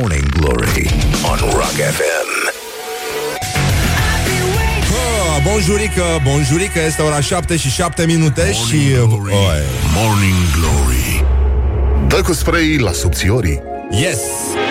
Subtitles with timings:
[0.00, 0.90] Morning Glory
[1.30, 2.28] on Rock FM.
[4.92, 8.90] Oh, bonjurică, bonjurică, este ora 7 și 7 minute Morning și...
[8.92, 9.32] Glory.
[9.32, 9.62] Oi.
[9.94, 11.24] Morning Glory.
[12.08, 13.73] Dă cu spray la subțiorii.
[13.90, 14.18] Yes!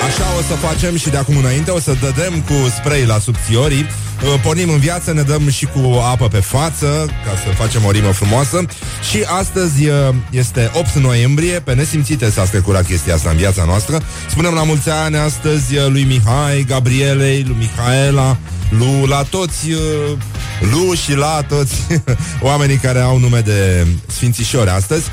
[0.08, 1.72] Așa o să facem și de acum înainte.
[1.72, 3.86] O să dădem cu spray la subțiorii.
[4.24, 5.80] Uh, Pornim în viață, ne dăm și cu
[6.12, 8.66] apă pe față Ca să facem o rimă frumoasă.
[9.10, 9.96] Și astăzi uh,
[10.30, 11.60] este 8 noiembrie.
[11.60, 14.02] Pe nesimțite s-a strecurat chestia asta în viața noastră.
[14.30, 18.38] Spunem la mulți ani astăzi uh, lui Mihai, Gabrielei, lui Mihaela
[18.70, 20.18] Lu, la toți uh,
[20.72, 21.76] Lu și la toți
[22.42, 25.10] Oamenii care au nume de sfințișori astăzi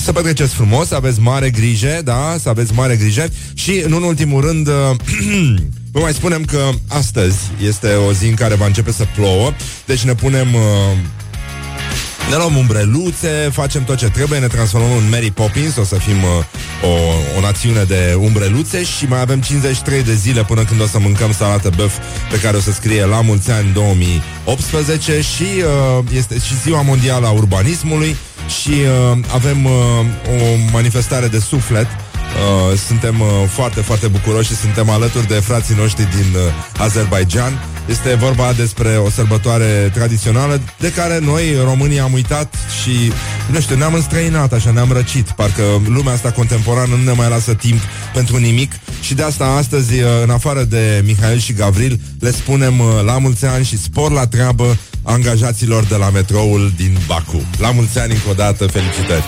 [0.00, 3.28] să petreceți frumos, să aveți mare grijă, da, să aveți mare grijă.
[3.54, 4.68] Și, în ultimul rând,
[5.92, 9.52] vă mai spunem că astăzi este o zi în care va începe să plouă,
[9.86, 10.54] deci ne punem...
[10.54, 10.60] Uh,
[12.30, 16.22] ne luăm umbreluțe, facem tot ce trebuie, ne transformăm în Mary Poppins, o să fim
[16.22, 16.44] uh,
[16.82, 16.92] o,
[17.36, 21.32] o națiune de umbreluțe și mai avem 53 de zile până când o să mâncăm
[21.32, 21.96] salată băf
[22.30, 27.26] pe care o să scrie la mulți ani 2018 și uh, este și ziua mondială
[27.26, 28.16] a urbanismului
[28.60, 29.72] și uh, avem uh,
[30.28, 31.86] o manifestare de suflet
[32.30, 36.40] Uh, suntem uh, foarte, foarte bucuroși și suntem alături de frații noștri din uh,
[36.78, 37.64] Azerbaijan.
[37.88, 43.12] Este vorba despre o sărbătoare tradițională de care noi, românii, am uitat și,
[43.50, 45.30] nu știu, ne-am înstrăinat așa, ne-am răcit.
[45.30, 47.80] Parcă lumea asta contemporană nu ne mai lasă timp
[48.14, 52.78] pentru nimic și de asta astăzi, uh, în afară de Mihail și Gavril, le spunem
[52.78, 57.42] uh, la mulți ani și spor la treabă angajaților de la metroul din Baku.
[57.58, 59.24] La mulți ani încă o dată, felicitări!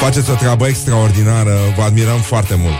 [0.00, 2.74] Faceți o treabă extraordinară, vă admirăm foarte mult.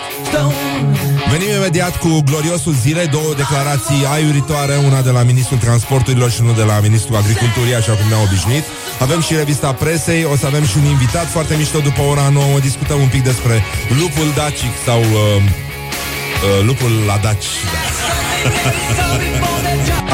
[1.30, 6.52] Venim imediat cu gloriosul zilei, două declarații aiuritoare, una de la Ministrul Transporturilor și una
[6.52, 8.64] de la Ministrul Agriculturii, așa cum ne-a obișnuit.
[9.00, 12.58] Avem și revista presei, o să avem și un invitat foarte mișto după ora 9,
[12.58, 17.48] discutăm un pic despre lupul dacic sau uh, uh, lupul la daci.
[17.72, 18.25] Da.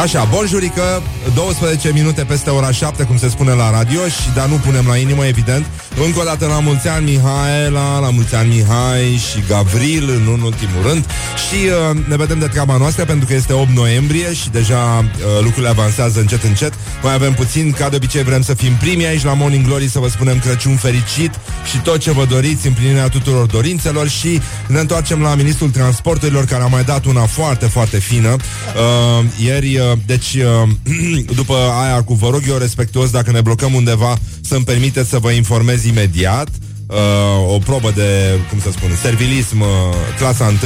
[0.02, 1.02] Așa, bonjurică,
[1.34, 4.96] 12 minute peste ora 7, cum se spune la radio, și dar nu punem la
[4.96, 5.67] inimă, evident.
[5.97, 10.41] Încă o dată la mulți ani Mihaela, la mulți ani Mihai și Gavril, nu în
[10.41, 11.05] ultimul rând.
[11.48, 11.57] Și
[11.91, 15.69] uh, ne vedem de treaba noastră, pentru că este 8 noiembrie și deja uh, lucrurile
[15.69, 16.73] avansează încet, încet.
[17.02, 19.98] Mai avem puțin, ca de obicei vrem să fim primi aici la Morning Glory, să
[19.98, 21.31] vă spunem Crăciun fericit
[21.70, 26.63] și tot ce vă doriți, împlinirea tuturor dorințelor și ne întoarcem la Ministrul Transporturilor, care
[26.63, 28.29] a mai dat una foarte, foarte fină.
[28.29, 30.69] Uh, ieri Uh, deci, uh,
[31.41, 34.19] după aia cu vă rog eu respectuos, dacă ne blocăm undeva,
[34.52, 36.48] să-mi permiteți să vă informez imediat.
[36.86, 39.67] Uh, o probă de, cum să spun, servilism uh,
[40.18, 40.57] clasa 1.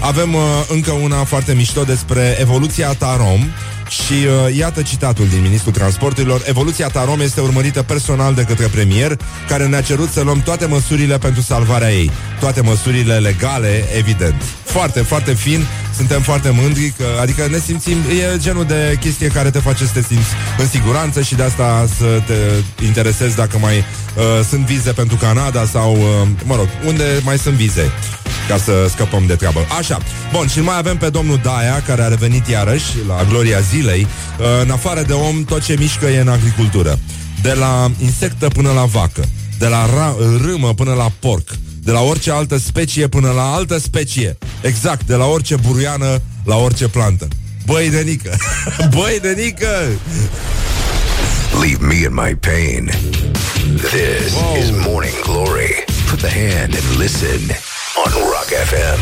[0.00, 3.40] Avem uh, încă una foarte mișto despre evoluția Tarom
[3.88, 6.42] și uh, iată citatul din Ministrul Transporturilor.
[6.46, 9.16] Evoluția Tarom este urmărită personal de către premier,
[9.48, 12.10] care ne-a cerut să luăm toate măsurile pentru salvarea ei.
[12.40, 14.42] Toate măsurile legale, evident.
[14.64, 15.66] Foarte, foarte fin
[16.00, 19.92] suntem foarte mândri, că, adică ne simțim, e genul de chestie care te face să
[19.92, 20.28] te simți
[20.58, 22.38] în siguranță și de asta să te
[22.84, 27.54] interesezi dacă mai uh, sunt vize pentru Canada sau, uh, mă rog, unde mai sunt
[27.54, 27.90] vize
[28.48, 29.66] ca să scăpăm de treabă.
[29.78, 29.98] Așa,
[30.32, 34.06] bun, și mai avem pe domnul Daia, care a revenit iarăși la gloria zilei.
[34.38, 36.98] Uh, în afară de om, tot ce mișcă e în agricultură.
[37.42, 39.24] De la insectă până la vacă,
[39.58, 41.48] de la ra- râmă până la porc,
[41.82, 44.38] de la orice altă specie până la altă specie.
[44.60, 47.28] Exact, de la orice buruiană la orice plantă.
[47.66, 48.36] Băi de nică!
[48.96, 49.88] Băi de nică!
[51.60, 52.90] Leave me in my pain.
[53.76, 54.56] This Whoa.
[54.56, 55.84] is Morning Glory.
[56.10, 57.40] Put the hand and listen
[58.04, 59.00] on Rock FM.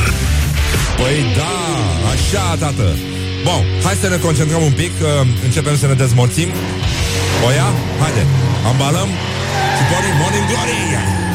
[0.96, 1.56] Păi da,
[2.12, 2.96] așa, tată
[3.44, 5.08] Bun, hai să ne concentrăm un pic uh,
[5.44, 6.48] Începem să ne dezmorțim
[7.46, 7.68] Oia,
[8.00, 8.26] haide,
[8.66, 9.08] ambalăm
[9.76, 11.27] Și pornim Morning Glory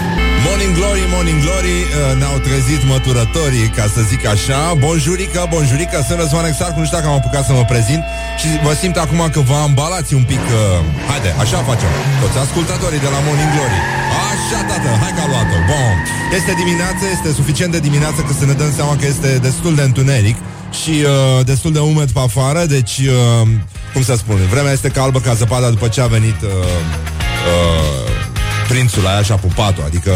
[0.53, 4.59] Morning Glory, Morning Glory uh, Ne-au trezit măturătorii, ca să zic așa.
[4.83, 8.03] Bonjurică, bonjurică Sunt Răzvan Exarcu, nu știu dacă am apucat să mă prezint
[8.41, 10.59] Și vă simt acum că vă ambalați un pic uh,
[11.09, 11.91] Haide, așa facem.
[12.21, 13.79] Toți ascultătorii de la Morning Glory.
[14.29, 15.57] Așa, tată, hai că a luat-o.
[15.71, 15.95] Bun,
[16.37, 19.83] este dimineață, este suficient de dimineață Că să ne dăm seama că este destul de
[19.89, 20.37] întuneric
[20.81, 23.43] Și uh, destul de umed pe afară Deci, uh,
[23.93, 26.49] cum să spun Vremea este calbă ca zăpada după ce a venit uh,
[27.53, 28.22] uh,
[28.73, 30.11] prințul aia așa pupatul, adică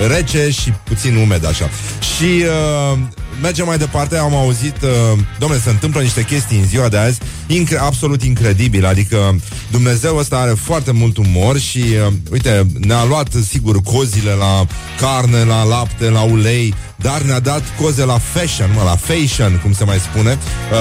[0.00, 1.68] e rece și puțin umed așa.
[2.16, 2.98] Și uh,
[3.42, 7.18] mergem mai departe, am auzit, uh, domnule, se întâmplă niște chestii în ziua de azi
[7.46, 9.36] incre- absolut incredibil, adică
[9.70, 14.66] Dumnezeu ăsta are foarte mult umor și, uh, uite, ne-a luat, sigur, cozile la
[15.00, 19.72] carne, la lapte, la ulei, dar ne-a dat coze la fashion, mă, la fashion, cum
[19.72, 20.38] se mai spune,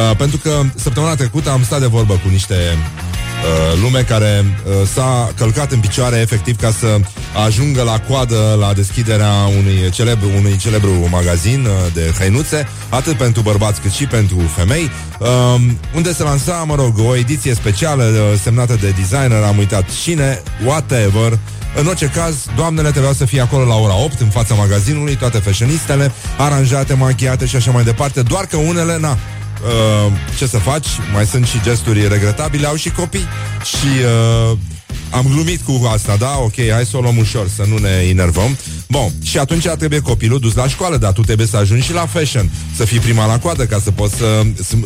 [0.09, 3.06] uh, pentru că săptămâna trecută am stat de vorbă cu niște uh,
[3.81, 6.99] lume care uh, s-a călcat în picioare efectiv ca să
[7.45, 13.41] ajungă la coadă la deschiderea unui celebru, unui celebru magazin uh, de hăinuțe, atât pentru
[13.41, 15.27] bărbați cât și pentru femei, uh,
[15.95, 20.41] unde se lansa, mă rog, o ediție specială uh, semnată de designer, am uitat cine,
[20.65, 21.39] whatever,
[21.75, 25.37] în orice caz, doamnele trebuiau să fie acolo la ora 8 în fața magazinului, toate
[25.37, 29.17] fashionistele, aranjate, machiate și așa mai departe, doar că unele, na,
[29.61, 33.27] uh, ce să faci, mai sunt și gesturi regretabile, au și copii.
[33.63, 33.87] Și
[34.51, 34.57] uh,
[35.09, 36.39] am glumit cu asta, da?
[36.39, 38.57] Ok, hai să o luăm ușor, să nu ne enervăm.
[38.89, 42.05] Bun, și atunci trebuie copilul dus la școală, dar tu trebuie să ajungi și la
[42.05, 44.41] fashion, să fii prima la coadă, ca să poți să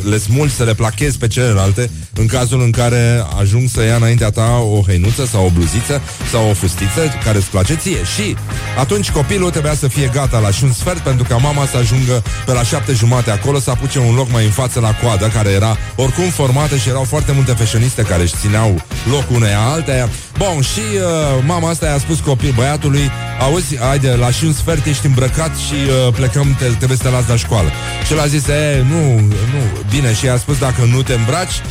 [0.08, 4.30] le smulgi, să le plachezi pe celelalte, în cazul în care ajung să ia înaintea
[4.30, 8.04] ta o hăinuță sau o bluziță sau o fustiță care îți place ție.
[8.16, 8.36] Și
[8.78, 12.22] atunci copilul trebuia să fie gata la și un sfert pentru ca mama să ajungă
[12.46, 15.50] pe la șapte jumate acolo, să apuce un loc mai în față la coadă, care
[15.50, 20.08] era oricum formată și erau foarte multe fashioniste care își țineau locul uneia alteia.
[20.38, 23.10] Bun, și uh, mama asta i-a spus copil băiatului,
[23.40, 27.08] auzi, haide, la și un sfert ești îmbrăcat și uh, plecăm, te, trebuie să te
[27.08, 27.68] las la școală.
[28.06, 29.60] Și el a zis, e, nu, nu,
[29.90, 31.62] bine, și i-a spus, dacă nu te îmbraci,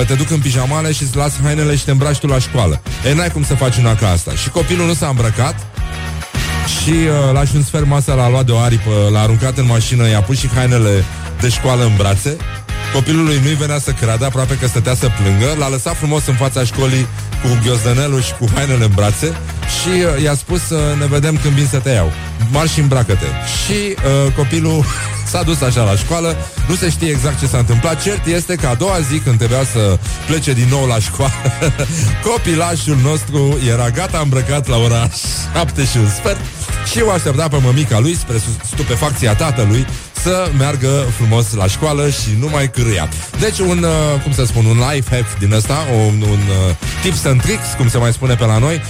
[0.00, 2.82] uh, te duc în pijamale și îți las hainele și te îmbraci tu la școală.
[3.06, 4.32] E, n-ai cum să faci una ca asta.
[4.32, 5.66] Și copilul nu s-a îmbrăcat
[6.82, 9.66] și uh, la și un sfert masa l-a luat de o aripă, l-a aruncat în
[9.66, 11.04] mașină, i-a pus și hainele
[11.40, 12.36] de școală în brațe
[12.94, 16.64] Copilului nu-i venea să creadă, aproape că stătea să plângă L-a lăsat frumos în fața
[16.64, 17.06] școlii
[17.42, 19.36] cu ghiozdănelul și cu hainele în brațe
[19.80, 22.12] Și uh, i-a spus uh, ne vedem când vin să te iau.
[22.50, 23.26] Marș și îmbracă-te
[23.64, 24.84] Și uh, copilul
[25.30, 26.36] s-a dus așa la școală.
[26.68, 28.02] Nu se știe exact ce s-a întâmplat.
[28.02, 31.32] Cert este că a doua zi când trebuia să plece din nou la școală
[32.28, 35.08] Copilașul nostru era gata îmbrăcat la ora
[35.54, 36.40] 7 și un sfert
[36.92, 38.36] și o aștepta pe mămica lui spre
[38.72, 39.86] stupefacția tatălui
[40.22, 43.08] să meargă frumos la școală și nu mai cârâia.
[43.40, 47.24] Deci un, uh, cum să spun, un life hack din ăsta, un, un uh, tips
[47.24, 48.80] and tricks, cum se mai spune pe la noi, uh,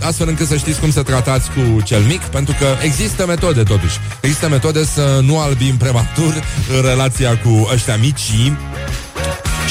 [0.00, 3.98] astfel încât să știți cum să tratați cu cel mic, pentru că există metode totuși.
[4.20, 6.42] Există metode să nu albim prematur
[6.76, 8.32] în relația cu ăștia mici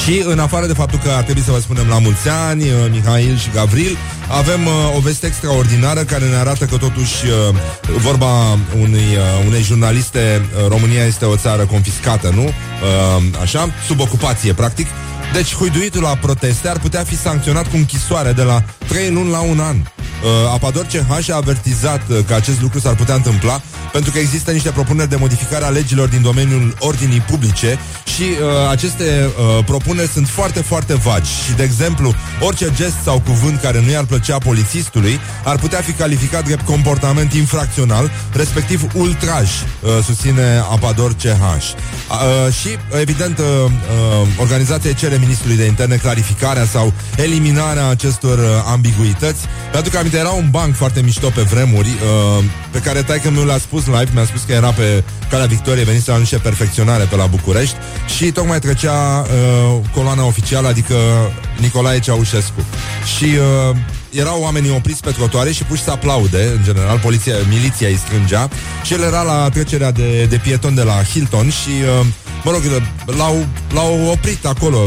[0.08, 2.70] și în afară de faptul că ar trebui să vă spunem la mulți ani, uh,
[2.92, 3.98] Mihail și Gavril,
[4.28, 7.56] avem uh, o veste extraordinară care ne arată că totuși uh,
[7.98, 12.44] vorba unei, uh, unei jurnaliste, uh, România este o țară confiscată, nu?
[12.44, 14.88] Uh, așa, sub ocupație, practic.
[15.34, 19.40] Deci huiduitul la proteste ar putea fi sancționat cu închisoare de la 3 luni la
[19.40, 19.76] un an.
[19.78, 24.52] Uh, Apador CH a avertizat uh, că acest lucru s-ar putea întâmpla pentru că există
[24.52, 27.80] niște propuneri de modificare a legilor din domeniul ordinii publice
[28.16, 31.32] și uh, aceste uh, propuneri sunt foarte, foarte vagi.
[31.46, 35.92] Și, de exemplu, orice gest sau cuvânt care nu i-ar plăcea polițistului ar putea fi
[35.92, 41.24] calificat drept comportament infracțional, respectiv ultraj, uh, susține Apador CH.
[41.24, 42.68] Uh, și,
[43.00, 49.46] evident, uh, uh, organizația cere ministrului de interne clarificarea sau eliminarea acestor uh, ambiguități.
[49.72, 53.46] Pentru că aminte, era un banc foarte mișto pe vremuri, uh, pe care taică mi
[53.46, 57.16] l-a spus live, mi-a spus că era pe calea Victoriei, venise la niște perfecționare pe
[57.16, 57.76] la București
[58.18, 60.96] și tocmai trecea uh, coloana oficială, adică
[61.60, 62.66] Nicolae Ceaușescu.
[63.18, 63.76] Și uh,
[64.10, 68.50] erau oamenii opriți pe trotuare și puși să aplaude, în general, poliția, miliția îi strângea
[68.84, 72.06] și el era la trecerea de, de pieton de la Hilton și, uh,
[72.48, 72.82] mă rog,
[73.18, 74.78] l-au, l-au oprit acolo,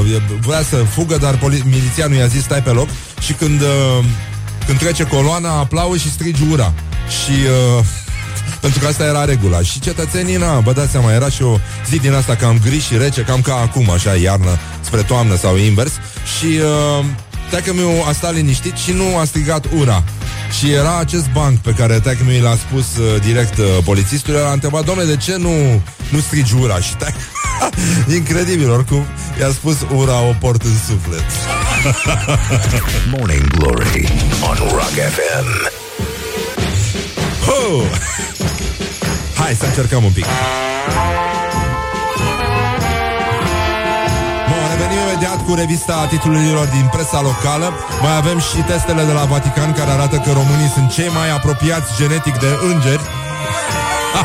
[0.41, 2.89] voia să fugă, dar poli- milițianul i-a zis stai pe loc
[3.21, 4.05] și când, uh,
[4.67, 6.73] când trece coloana, aplauzi și strigi ura.
[7.09, 7.85] Și uh,
[8.63, 9.63] pentru că asta era regula.
[9.63, 12.97] Și cetățenii, na, vă dați seama, era și o zi din asta cam gri și
[12.97, 15.93] rece, cam ca acum, așa, iarnă spre toamnă sau invers.
[16.39, 16.47] Și
[16.99, 17.05] uh,
[17.51, 20.05] Teacă meu a stat liniștit și nu a strigat ura.
[20.59, 24.47] Și era acest banc pe care teacă mi l-a spus uh, direct uh, polițistul, el
[24.47, 26.81] a întrebat, domnule, de ce nu, nu strigi ura?
[26.81, 27.17] Și teacă...
[28.15, 29.07] Incredibil, oricum,
[29.41, 31.25] i-a spus ura o port în suflet.
[33.17, 34.09] Morning Glory
[34.49, 35.73] on Rock FM.
[37.49, 37.83] Oh!
[39.35, 40.25] Hai să încercăm un pic.
[45.51, 47.67] Cu revista titlurilor din presa locală.
[48.05, 51.89] Mai avem și testele de la Vatican care arată că românii sunt cei mai apropiați
[52.01, 53.05] genetic de îngeri.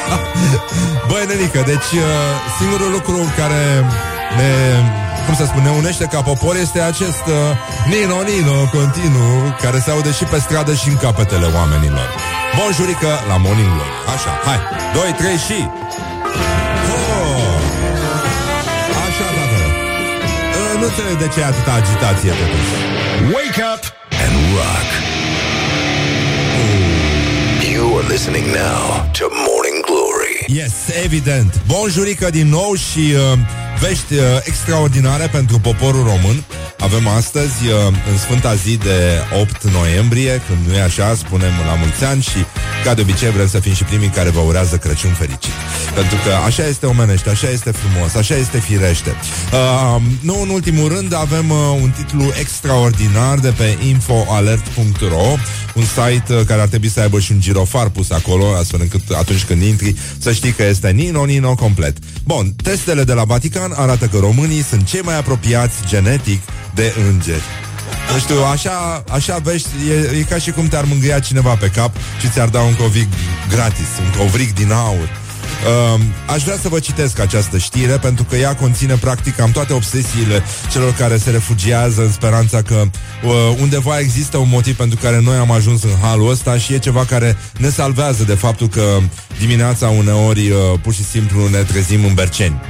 [1.10, 2.10] Băi, nenică, deci uh,
[2.58, 3.64] singurul lucru care
[4.38, 4.50] ne,
[5.26, 7.36] cum să spun, ne unește ca popor este acest uh,
[7.92, 12.08] Nino, Nino, continuu, care se aude și pe stradă și în capetele oamenilor.
[12.58, 13.96] Bonjurică la Morning Glory.
[14.16, 14.60] Așa, hai,
[14.94, 15.58] 2, 3 și...
[20.86, 22.72] Nu înțeleg de ce e atâta agitație, totuși.
[23.36, 23.84] Wake up
[24.24, 24.88] and rock.
[27.74, 28.82] You are listening now
[29.18, 30.36] to Morning Glory.
[30.60, 30.74] Yes,
[31.04, 31.62] evident.
[31.68, 33.40] Bonjurică din nou și uh,
[33.80, 36.44] vești uh, extraordinare pentru poporul român.
[36.80, 39.00] avem astăzi, uh, în sfânta zi de
[39.42, 42.40] 8 noiembrie, când nu e așa, spunem la mulți ani și,
[42.86, 45.52] ca de obicei, vrem să fim și primii care vă urează Crăciun fericit.
[45.96, 49.10] Pentru că așa este omenește, așa este frumos, așa este firește.
[49.54, 55.28] Uh, nu în ultimul rând, avem uh, un titlu extraordinar de pe infoalert.ro,
[55.74, 59.02] un site uh, care ar trebui să aibă și un girofar pus acolo, astfel încât
[59.18, 61.98] atunci când intri să știi că este Nino Nino complet.
[62.24, 66.42] Bun, testele de la Vatican arată că românii sunt cei mai apropiați genetic
[66.74, 67.65] de îngeri.
[68.12, 71.92] Nu știu, așa, așa vezi, e, e ca și cum te-ar mângâia cineva pe cap
[72.20, 73.08] și ți-ar da un covrig
[73.50, 75.25] gratis, un covrig din aur.
[75.66, 79.74] Uh, aș vrea să vă citesc această știre pentru că ea conține practic cam toate
[79.74, 82.84] obsesiile celor care se refugiază în speranța că
[83.24, 86.78] uh, undeva există un motiv pentru care noi am ajuns în halul ăsta și e
[86.78, 88.98] ceva care ne salvează de faptul că
[89.40, 92.62] dimineața uneori uh, pur și simplu ne trezim în Berceni.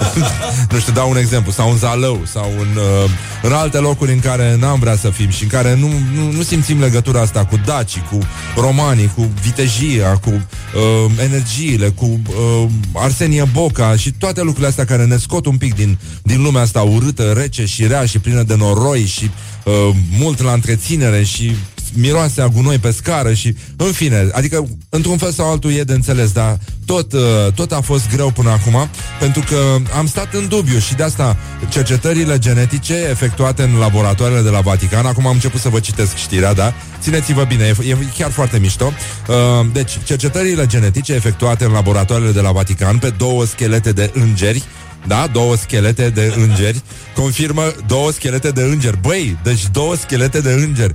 [0.70, 3.10] nu știu, dau un exemplu, sau în Zalău, sau în, uh,
[3.42, 6.42] în alte locuri în care n-am vrea să fim și în care nu, nu, nu
[6.42, 8.18] simțim legătura asta cu dacii, cu
[8.56, 15.04] romanii, cu vitejia, cu uh, energiile, cu uh, Arsenie Boca și toate lucrurile astea care
[15.04, 18.54] ne scot un pic din, din lumea asta urâtă, rece și rea și plină de
[18.56, 19.30] noroi și
[19.64, 19.72] uh,
[20.18, 21.52] mult la întreținere și
[21.96, 25.92] miroase a gunoi pe scară și, în fine, adică, într-un fel sau altul e de
[25.92, 27.20] înțeles, dar tot, uh,
[27.54, 28.88] tot a fost greu până acum,
[29.20, 29.56] pentru că
[29.96, 31.36] am stat în dubiu și de asta
[31.68, 36.52] cercetările genetice efectuate în laboratoarele de la Vatican, acum am început să vă citesc știrea,
[36.52, 36.72] da?
[37.00, 38.92] Țineți-vă bine, e, e chiar foarte mișto.
[39.28, 44.62] Uh, deci, cercetările genetice efectuate în laboratoarele de la Vatican pe două schelete de îngeri,
[45.06, 46.82] da, două schelete de îngeri
[47.14, 50.92] Confirmă două schelete de îngeri Băi, deci două schelete de îngeri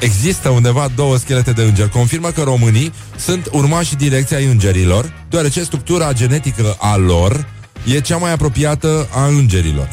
[0.00, 1.90] Există undeva două schelete de îngeri.
[1.90, 7.46] Confirmă că românii sunt urmași direcția îngerilor Deoarece structura genetică a lor
[7.84, 9.88] E cea mai apropiată a îngerilor.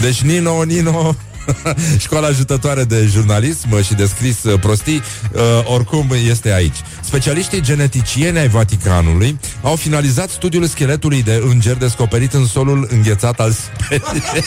[0.00, 1.16] Deci Nino, Nino
[1.98, 5.02] Școala ajutătoare de jurnalism și de scris uh, prostii,
[5.32, 6.76] uh, oricum este aici.
[7.00, 13.52] Specialiștii geneticieni ai Vaticanului au finalizat studiul scheletului de înger descoperit în solul înghețat al
[13.52, 14.44] Siberiei.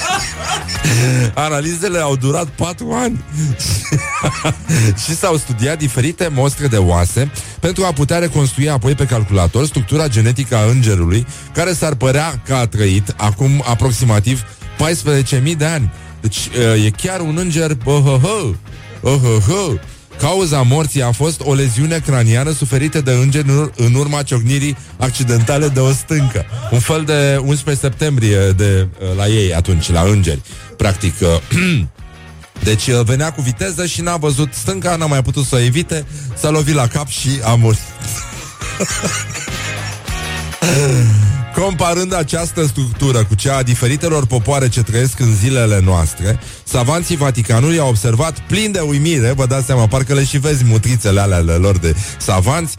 [1.34, 3.24] Analizele au durat patru ani
[5.06, 10.08] și s-au studiat diferite mostre de oase pentru a putea reconstrui apoi pe calculator structura
[10.08, 14.44] genetică a îngerului care s-ar părea că a trăit acum aproximativ
[15.44, 15.92] 14.000 de ani.
[16.24, 16.50] Deci
[16.86, 18.54] e chiar un înger bă-hă-hă,
[19.02, 19.80] uh-hă-hă.
[20.20, 25.80] Cauza morții a fost o leziune craniană suferită de înger în urma ciocnirii accidentale de
[25.80, 26.46] o stâncă.
[26.72, 30.42] Un fel de 11 septembrie de, la ei atunci, la îngeri.
[30.78, 31.14] Practic,
[32.70, 36.50] deci venea cu viteză și n-a văzut stânca, n-a mai putut să o evite, s-a
[36.50, 37.80] lovit la cap și a murit.
[41.64, 47.80] Comparând această structură cu cea a diferitelor popoare ce trăiesc în zilele noastre, savanții Vaticanului
[47.80, 51.54] au observat plin de uimire, vă dați seama, parcă le și vezi mutrițele alea ale
[51.54, 52.76] lor de savanți,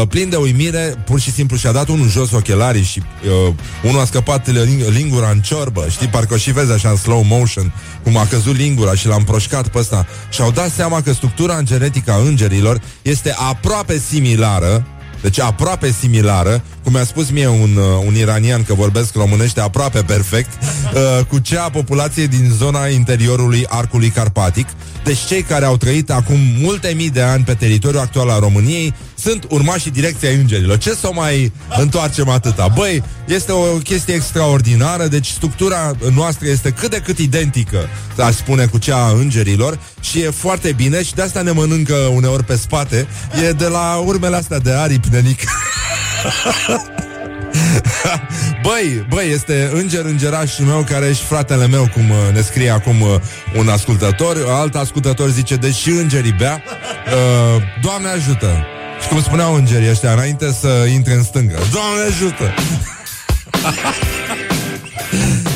[0.00, 3.02] uh, plin de uimire, pur și simplu și-a dat unul jos ochelarii și
[3.46, 4.48] uh, unul a scăpat
[4.92, 8.94] lingura în ciorbă, știi, parcă și vezi așa în slow motion, cum a căzut lingura
[8.94, 10.06] și l-a împroșcat pe ăsta.
[10.30, 14.86] Și-au dat seama că structura genetică a îngerilor este aproape similară
[15.20, 20.02] deci aproape similară, cum mi-a spus mie un, uh, un iranian că vorbesc românește aproape
[20.02, 24.66] perfect, uh, cu cea a populației din zona interiorului arcului carpatic.
[25.04, 28.94] Deci cei care au trăit acum multe mii de ani pe teritoriul actual al României
[29.14, 30.78] sunt urmașii direcției îngerilor.
[30.78, 32.68] Ce să o mai întoarcem atâta?
[32.74, 38.66] Băi, este o chestie extraordinară, deci structura noastră este cât de cât identică, aș spune,
[38.66, 42.56] cu cea a îngerilor și e foarte bine și de asta ne mănâncă uneori pe
[42.56, 43.06] spate.
[43.48, 45.40] E de la urmele astea de aripi, nenic.
[48.62, 53.00] băi, băi, este înger îngerașul meu care ești fratele meu, cum uh, ne scrie acum
[53.00, 53.08] uh,
[53.56, 54.36] un ascultător.
[54.48, 56.62] Alt ascultător zice, deși îngerii bea,
[57.06, 58.66] uh, Doamne ajută!
[59.02, 61.58] Și cum spuneau îngerii ăștia înainte să intre în stânga.
[61.72, 62.44] Doamne ajută!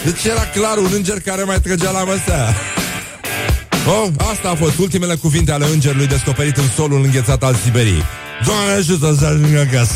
[0.04, 2.54] deci era clar un înger care mai trăgea la măsea.
[3.87, 8.04] Oh, asta a fost ultimele cuvinte ale îngerului descoperit în solul înghețat al Siberiei.
[8.45, 9.95] Doamne ajută să ajung acasă!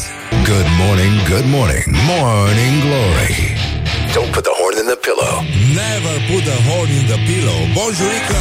[0.55, 3.35] Good morning, good morning, morning glory.
[4.15, 5.35] Don't put the horn in the pillow.
[5.85, 7.59] Never put the horn in the pillow.
[7.75, 8.41] Bonjurică!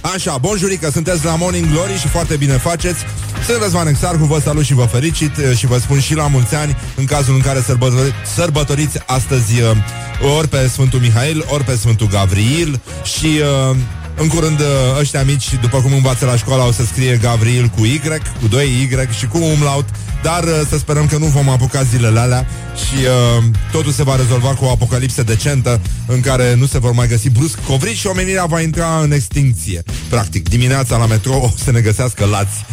[0.00, 2.98] Așa, bonjurică, sunteți la Morning Glory și foarte bine faceți.
[3.46, 6.54] Sunt Răzvan Exarcu, vă salut și vă fericit eh, și vă spun și la mulți
[6.54, 11.76] ani în cazul în care sărbători, sărbătoriți astăzi eh, ori pe Sfântul Mihail, ori pe
[11.76, 13.40] Sfântul Gavril și
[13.70, 13.76] uh,
[14.16, 14.60] în curând
[14.98, 18.00] ăștia mici, după cum învață la școală, o să scrie Gavril cu Y,
[18.40, 19.88] cu 2 Y și cu umlaut
[20.22, 24.16] dar uh, să sperăm că nu vom apuca zilele alea și uh, totul se va
[24.16, 28.06] rezolva cu o apocalipsă decentă în care nu se vor mai găsi brusc covrici și
[28.06, 29.82] omenirea va intra în extinție.
[30.08, 32.64] Practic, dimineața la metrou o să ne găsească lați.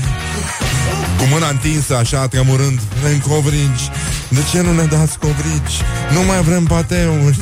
[1.17, 3.89] Cu mâna întinsă, așa, tremurând Vrem covrigi
[4.29, 5.75] De ce nu ne dați covrigi?
[6.13, 7.37] Nu mai vrem pateuri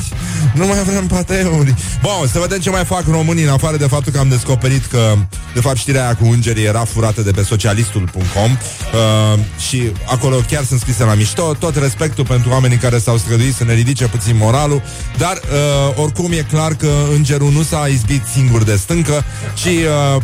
[0.54, 1.74] Nu mai vrem pateuri.
[2.02, 5.14] Bun, să vedem ce mai fac românii În afară de faptul că am descoperit că
[5.54, 9.38] De fapt știrea aia cu îngerii era furată de pe socialistul.com uh,
[9.68, 13.64] Și acolo chiar sunt scrise la mișto Tot respectul pentru oamenii care s-au străduit Să
[13.64, 14.82] ne ridice puțin moralul
[15.18, 20.20] Dar uh, oricum e clar că îngerul nu s-a izbit singur de stâncă Ci uh,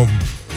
[0.00, 0.08] uh,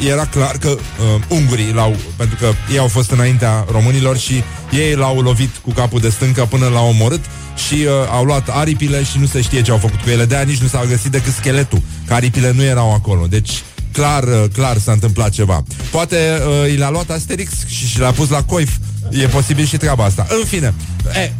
[0.10, 4.96] era clar că uh, ungurii l-au, pentru că ei au fost înaintea românilor și ei
[4.96, 7.26] l-au lovit cu capul de stâncă până l-au omorât
[7.68, 10.26] și uh, au luat aripile și nu se știe ce au făcut cu ele.
[10.26, 13.26] De aia nici nu s-a găsit decât scheletul, că aripile nu erau acolo.
[13.30, 15.64] Deci clar, uh, clar s-a întâmplat ceva.
[15.92, 16.18] Poate
[16.66, 18.72] uh, i l-a luat Asterix și, și l-a pus la coif.
[19.10, 20.28] E posibil și treaba asta.
[20.40, 20.74] În fine,
[21.14, 21.32] e,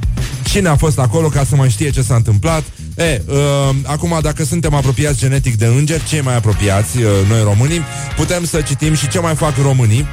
[0.50, 2.64] cine a fost acolo ca să mai știe ce s-a întâmplat?
[2.96, 3.36] E, uh,
[3.84, 7.82] acum, dacă suntem apropiați genetic de îngeri, cei mai apropiați, uh, noi românii,
[8.16, 10.08] putem să citim și ce mai fac românii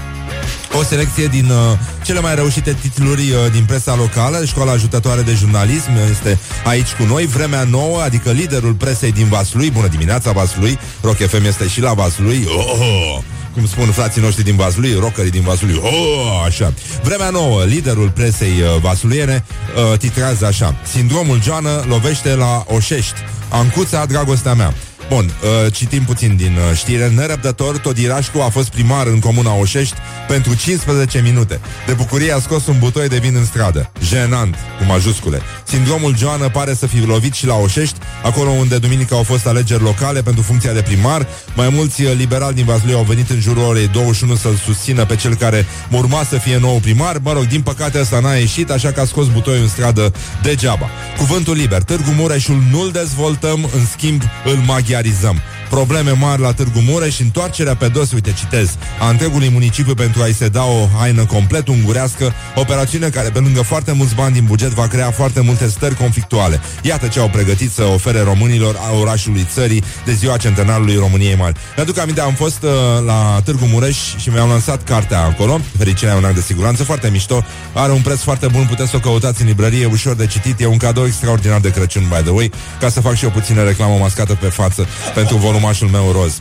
[0.79, 4.45] o selecție din uh, cele mai reușite titluri uh, din presa locală.
[4.45, 7.27] Școala ajutătoare de jurnalism este aici cu noi.
[7.27, 9.71] Vremea nouă, adică liderul presei din Vaslui.
[9.71, 10.79] Bună dimineața, Vaslui.
[11.03, 12.45] Rock FM este și la Vaslui.
[12.49, 13.19] Oh, oh
[13.55, 15.81] cum spun frații noștri din Vaslui, rockerii din Vaslui.
[15.83, 16.73] Oh, așa.
[17.03, 19.45] Vremea nouă, liderul presei uh, vasluiene
[19.93, 20.77] uh, titrează așa.
[20.93, 23.21] Sindromul Joană lovește la Oșești.
[23.49, 24.75] Ancuța, dragostea mea.
[25.15, 27.09] Bun, uh, citim puțin din uh, știre.
[27.09, 29.95] Nerăbdător, Todirașcu a fost primar în comuna Oșești
[30.29, 31.61] pentru 15 minute.
[31.87, 33.93] De bucurie a scos un butoi de vin în stradă.
[34.09, 35.41] Genant, cu majuscule.
[35.65, 39.83] Sindromul Joană pare să fi lovit și la Oșești, acolo unde duminică au fost alegeri
[39.83, 41.27] locale pentru funcția de primar.
[41.55, 45.17] Mai mulți uh, liberali din Vaslui au venit în jurul orei 21 să-l susțină pe
[45.17, 47.19] cel care urma să fie nou primar.
[47.23, 50.89] Mă rog, din păcate ăsta n-a ieșit, așa că a scos butoiul în stradă degeaba.
[51.17, 51.83] Cuvântul liber.
[51.83, 55.43] Târgu Mureșul nu-l dezvoltăm, în schimb îl maghiarizăm polarizăm.
[55.79, 60.23] Probleme mari la Târgu Mureș și întoarcerea pe dos, uite, citez, a întregului municipiu pentru
[60.23, 64.45] a-i se da o haină complet ungurească, operațiune care, pe lângă foarte mulți bani din
[64.45, 66.61] buget, va crea foarte multe stări conflictuale.
[66.83, 71.57] Iată ce au pregătit să ofere românilor a orașului țării de ziua centenarului României Mari.
[71.77, 72.71] Mi-aduc aminte, am fost uh,
[73.07, 77.45] la Târgu Mureș și mi-am lansat cartea acolo, Fericirea un act de siguranță, foarte mișto,
[77.73, 80.67] are un preț foarte bun, puteți să o căutați în librărie, ușor de citit, e
[80.67, 83.97] un cadou extraordinar de Crăciun, by the way, ca să fac și o puțină reclamă
[84.01, 86.41] mascată pe față pentru volumașul meu roz.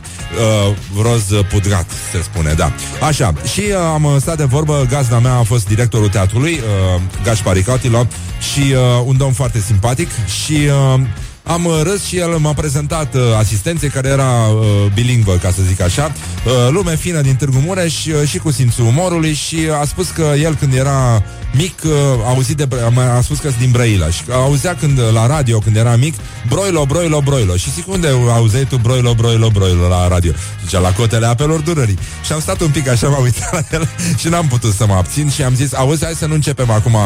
[0.68, 2.72] Uh, roz pudrat, se spune, da.
[3.06, 7.56] Așa, și uh, am stat de vorbă, gazda mea a fost directorul teatrului, uh, Gașpar
[7.56, 8.06] Icatilo,
[8.52, 10.08] și uh, un domn foarte simpatic
[10.44, 10.52] și...
[10.52, 11.00] Uh,
[11.44, 15.62] am uh, râs și el m-a prezentat uh, asistenței care era uh, bilingvă, ca să
[15.68, 16.12] zic așa,
[16.44, 20.32] uh, lume fină din Târgu Mureș uh, și cu simțul umorului și a spus că
[20.42, 21.92] el când era mic, uh,
[22.24, 22.68] a auzit de,
[23.16, 26.14] a spus că sunt din Brăila și auzea când la radio, când era mic,
[26.48, 27.56] broilo, broilo, broilo.
[27.56, 30.32] Și zic, unde auzeai tu broilo, broilo, broilo la radio?
[30.64, 31.98] Zicea, la cotele apelor durării.
[32.24, 33.88] Și am stat un pic așa, m-am uitat la el
[34.20, 36.96] și n-am putut să mă abțin și am zis, auzi, hai să nu începem acum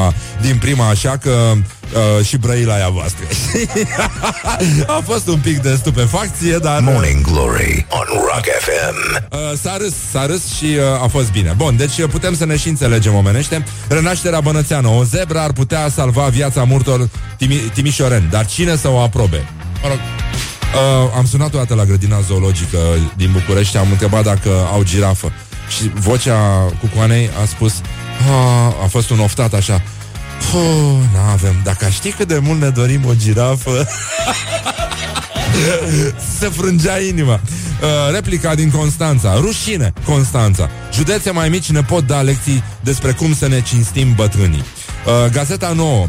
[0.41, 3.25] din prima așa că uh, și Brăila e a voastră.
[4.97, 6.81] a fost un pic de stupefacție, dar...
[6.81, 9.27] Morning Glory on Rock FM.
[9.33, 11.55] Uh, s-a râs, s-a râs și uh, a fost bine.
[11.57, 13.65] Bun, deci uh, putem să ne și înțelegem omenește.
[13.89, 14.89] Renașterea bănățeană.
[14.89, 19.45] O zebră ar putea salva viața multor timi- timișoreni, dar cine să o aprobe?
[19.83, 19.99] Mă rog,
[20.75, 22.79] Uh, am sunat o dată la grădina zoologică
[23.17, 25.33] din București Am întrebat dacă au girafă
[25.77, 26.39] Și vocea
[26.81, 29.83] cucoanei a spus ah, A fost un oftat așa
[31.13, 33.71] nu avem Dacă știi cât de mult ne dorim o girafă
[36.39, 37.33] Se frângea inima.
[37.33, 39.35] Uh, Replica din Constanța.
[39.41, 40.71] Rușine, Constanța.
[40.93, 44.65] Județe mai mici ne pot da lecții Despre cum să ne cinstim bătrânii.
[45.07, 46.09] Uh, Gazeta nouă.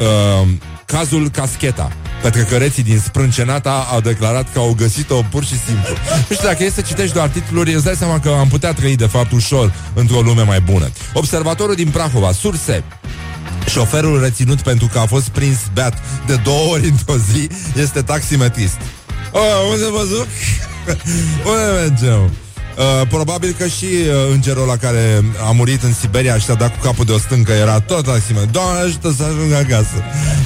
[0.00, 0.48] Uh,
[0.86, 1.92] Cazul Cascheta.
[2.22, 5.94] Petrecăreții din Sprâncenata au declarat că au găsit-o pur și simplu.
[6.28, 8.96] Nu știu, dacă e să citești doar titluri, îți dai seama că am putea trăi,
[8.96, 10.90] de fapt, ușor într-o lume mai bună.
[11.12, 12.84] Observatorul din Prahova, surse,
[13.68, 18.76] Șoferul reținut pentru că a fost prins beat de două ori într-o zi este taximetrist.
[19.32, 20.26] O, unde vă duc?
[21.50, 22.30] unde mergem?
[22.78, 26.76] Uh, probabil că și uh, îngerul la care a murit în Siberia și a dat
[26.76, 28.40] cu capul de o stâncă era tot la sime.
[28.50, 30.02] Doamne ajută să ajung acasă.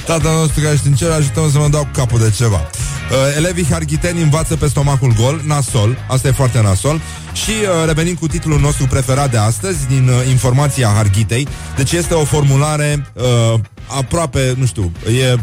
[0.07, 2.57] Tata nostru care ești în cer, ajută să mă dau cu capul de ceva.
[2.57, 7.01] Uh, elevii harghiteni învață pe stomacul gol, nasol, asta e foarte nasol.
[7.33, 11.49] Și uh, revenim cu titlul nostru preferat de astăzi, din uh, informația Harghitei.
[11.77, 15.37] Deci este o formulare uh, aproape, nu știu, e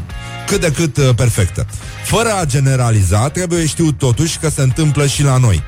[0.47, 1.65] cât de cât uh, perfectă.
[2.03, 5.63] Fără a generaliza, trebuie știut totuși că se întâmplă și la noi.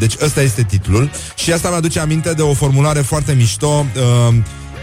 [0.00, 4.34] Deci ăsta este titlul și asta mi-aduce aminte de o formulare foarte mișto uh,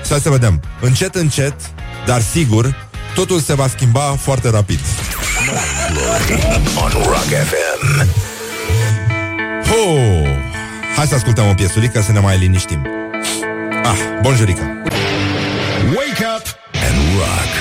[0.03, 0.61] Să să vedem.
[0.81, 1.53] Încet, încet,
[2.05, 4.79] dar sigur, totul se va schimba foarte rapid.
[6.83, 8.07] on Rock FM.
[9.71, 10.27] Oh!
[10.95, 12.87] Hai să ascultăm o piesulică să ne mai liniștim.
[13.83, 14.61] Ah, bonjurică!
[15.95, 16.45] Wake up
[16.87, 17.51] and rock.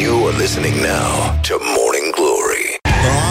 [0.00, 1.93] You are listening now to Morning Glory.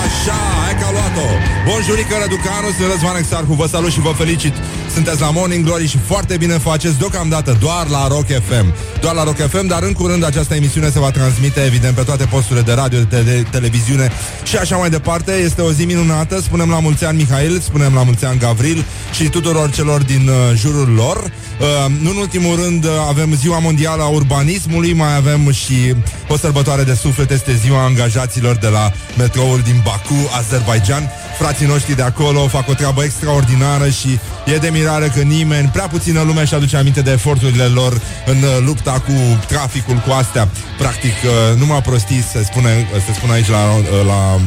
[0.02, 1.28] Așa, hai că a luat-o.
[1.68, 4.54] Bonjurică, Răducanu, sunt Răzvan Exarhu Vă salut și vă felicit
[4.94, 9.24] Sunteți la Morning Glory și foarte bine faceți Deocamdată doar la Rock FM Doar la
[9.24, 12.74] Rock FM, dar în curând această emisiune Se va transmite, evident, pe toate posturile de
[12.74, 14.12] radio De tele- televiziune
[14.44, 15.32] și așa mai departe.
[15.32, 19.24] Este o zi minunată, spunem la mulți ani Mihail Spunem la mulți ani Gavril Și
[19.30, 21.18] tuturor celor din uh, jurul lor.
[21.18, 25.96] Uh, Nu în ultimul rând uh, avem ziua mondială a urbanismului Mai avem și
[26.28, 31.96] o sărbătoare de suflet Este ziua angajaților de la metroul din Baku, Azerbaijan Frații noștri
[31.96, 36.42] de acolo fac o treabă extraordinară și e de mirare că nimeni, prea puțină lume
[36.42, 39.14] își aduce aminte de eforturile lor în uh, lupta cu
[39.48, 40.48] traficul, cu astea.
[40.78, 44.40] Practic, uh, numai prostii se spune, se spune aici la, uh, la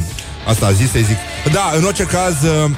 [0.48, 1.16] asta a zis, să zic.
[1.52, 2.70] Da, în orice caz, uh,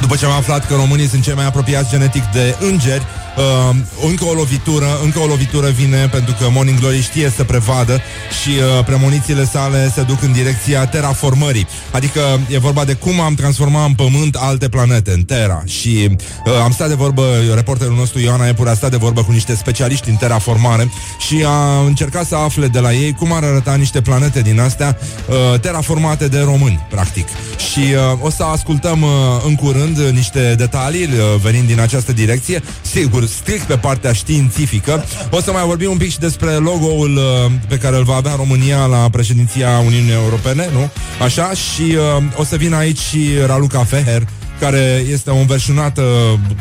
[0.00, 3.76] după ce am aflat că românii sunt cei mai apropiați genetic de îngeri, uh,
[4.08, 8.00] încă o lovitură, încă o lovitură vine pentru că Morning Glory știe să prevadă
[8.42, 11.66] și uh, premonițiile sale se duc în direcția terraformării.
[11.90, 15.62] Adică e vorba de cum am transformat în pământ alte planete, în Terra.
[15.66, 16.08] Și
[16.46, 17.22] uh, am stat de vorbă,
[17.54, 20.90] reporterul nostru Ioana Epure a stat de vorbă cu niște specialiști în terraformare
[21.26, 24.98] și a încercat să afle de la ei cum ar arăta niște planete din astea
[25.28, 27.28] uh, terraformate de români, practic.
[27.72, 29.08] Și uh, o să ascultăm uh,
[29.46, 35.04] în curând uh, niște detalii uh, venind din această direcție, sigur, strict pe partea științifică.
[35.30, 38.34] O să mai vorbim un pic și despre logo-ul uh, pe care îl va avea
[38.34, 40.90] România la președinția Uniunii Europene, nu?
[41.22, 44.26] Așa, și uh, o să vină aici și Raluca Feher,
[44.60, 46.02] care este o înverșunată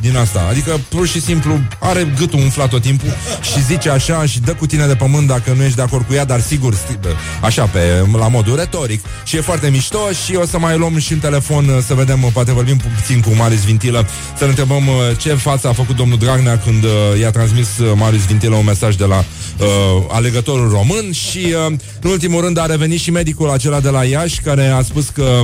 [0.02, 0.48] din asta.
[0.50, 3.10] Adică, pur și simplu, are gâtul umflat tot timpul
[3.42, 6.14] și zice așa și dă cu tine de pământ dacă nu ești de acord cu
[6.14, 7.80] ea, dar sigur, sti- așa, pe,
[8.18, 9.04] la modul retoric.
[9.24, 12.52] Și e foarte mișto și o să mai luăm și un telefon să vedem, poate
[12.52, 16.60] vorbim puțin cu Marius Vintilă, să ne întrebăm uh, ce față a făcut domnul Dragnea
[16.60, 19.66] când uh, i-a transmis uh, Marius Vintilă un mesaj de la uh,
[20.08, 24.42] alegătorul român și, uh, în ultimul rând, a revenit și medicul acela de la Iași,
[24.42, 25.42] care a spus că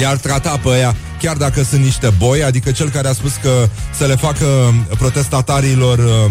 [0.00, 3.68] i-ar trata pe ea chiar dacă sunt niște boi, adică cel care a spus că
[3.98, 4.46] să le facă
[4.98, 6.30] protestatarilor uh,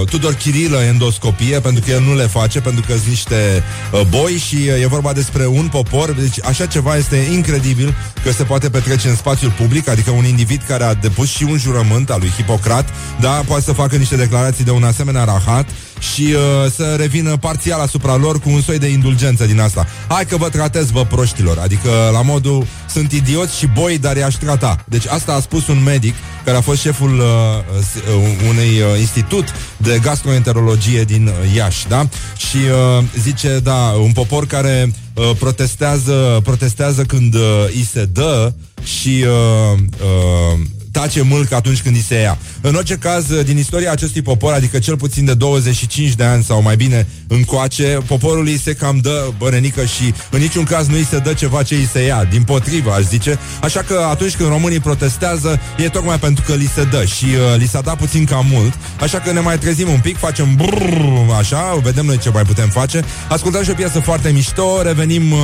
[0.00, 3.62] uh, Tudor Chirilă endoscopie, pentru că el nu le face, pentru că sunt niște
[3.92, 8.32] uh, boi și uh, e vorba despre un popor, deci așa ceva este incredibil că
[8.32, 12.10] se poate petrece în spațiul public, adică un individ care a depus și un jurământ
[12.10, 12.88] al lui Hipocrat,
[13.20, 17.80] da, poate să facă niște declarații de un asemenea rahat și uh, să revină parțial
[17.80, 19.86] asupra lor cu un soi de indulgență din asta.
[20.08, 21.58] Hai că vă tratez, vă proștilor.
[21.58, 24.84] Adică, la modul, sunt idioți și boi, dar i-aș trata.
[24.88, 29.44] Deci asta a spus un medic care a fost șeful uh, uh, unui uh, institut
[29.76, 32.08] de gastroenterologie din uh, Iași, da?
[32.36, 38.52] Și uh, zice, da, un popor care uh, protestează, protestează când uh, îi se dă
[38.82, 40.58] și uh, uh,
[40.98, 42.38] tace mult atunci când îi se ia.
[42.60, 46.62] În orice caz, din istoria acestui popor, adică cel puțin de 25 de ani sau
[46.62, 51.04] mai bine încoace, poporul îi se cam dă bărenică și în niciun caz nu îi
[51.04, 53.38] se dă ceva ce îi se ia, din potrivă, aș zice.
[53.62, 57.58] Așa că atunci când românii protestează, e tocmai pentru că li se dă și uh,
[57.58, 58.72] li s-a dat puțin cam mult.
[59.00, 62.68] Așa că ne mai trezim un pic, facem brrr, așa, vedem noi ce mai putem
[62.68, 63.04] face.
[63.28, 65.38] Ascultăm și o piesă foarte mișto, revenim uh,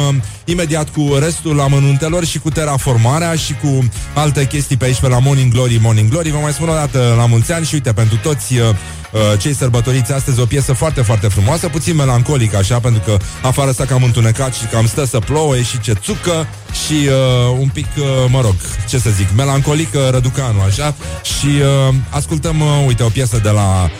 [0.45, 5.19] imediat cu restul amănuntelor și cu terraformarea și cu alte chestii pe aici pe la
[5.43, 6.31] Morning Glory, Morning Glory.
[6.31, 9.55] Vă mai spun o dată la mulți ani și uite, pentru toți uh, uh, cei
[9.55, 14.03] sărbătoriți astăzi o piesă foarte, foarte frumoasă, puțin melancolică așa, pentru că afară s-a cam
[14.03, 16.47] întunecat și cam stă să plouă, e și ce țucă
[16.87, 18.55] și uh, un pic, uh, mă rog,
[18.89, 21.47] ce să zic, melancolică răducanu, așa, și
[21.89, 23.91] uh, ascultăm, uh, uite, o piesă de la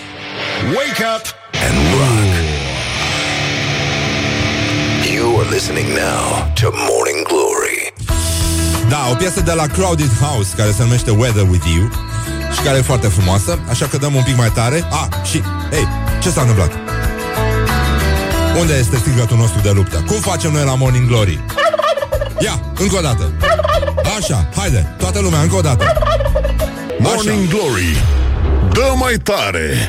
[0.77, 1.25] Wake up
[1.67, 2.23] and rock.
[5.15, 7.62] You are listening now to Morning Glory.
[8.93, 11.91] Da, o piesă de la Crowded House Care se numește Weather With You
[12.55, 15.37] Și care e foarte frumoasă Așa că dăm un pic mai tare Ah, și,
[15.73, 15.89] ei,
[16.23, 16.73] ce s-a întâmplat?
[18.61, 20.05] Unde este strigătul nostru de luptă?
[20.07, 21.41] Cum facem noi la Morning Glory?
[22.39, 23.31] Ia, încă o dată
[24.19, 25.93] Așa, haide, toată lumea, încă o dată
[26.99, 28.05] Morning Glory
[28.73, 29.89] Dă mai tare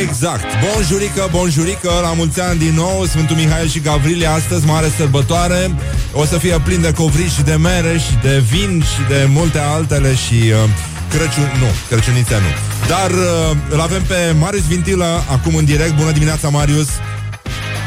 [0.00, 0.44] Exact.
[0.64, 5.74] Bonjurică, bonjurică, la mulți ani din nou, Sfântul Mihail și Gavrilie, astăzi mare sărbătoare.
[6.12, 9.58] O să fie plin de covrici și de mere și de vin și de multe
[9.58, 10.70] altele și uh,
[11.10, 12.48] Crăciun, nu, Crăciunițea nu.
[12.88, 15.94] Dar uh, îl avem pe Marius Vintilă, acum în direct.
[15.94, 16.88] Bună dimineața, Marius.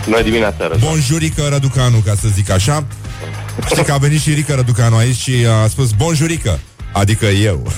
[0.05, 0.89] Bună dimineața, Răzvan.
[0.89, 2.83] Bonjurică, Răducanu, ca să zic așa.
[3.65, 6.59] Știi că a venit și Rică Răducanu aici și a spus bonjurică.
[6.93, 7.67] Adică eu.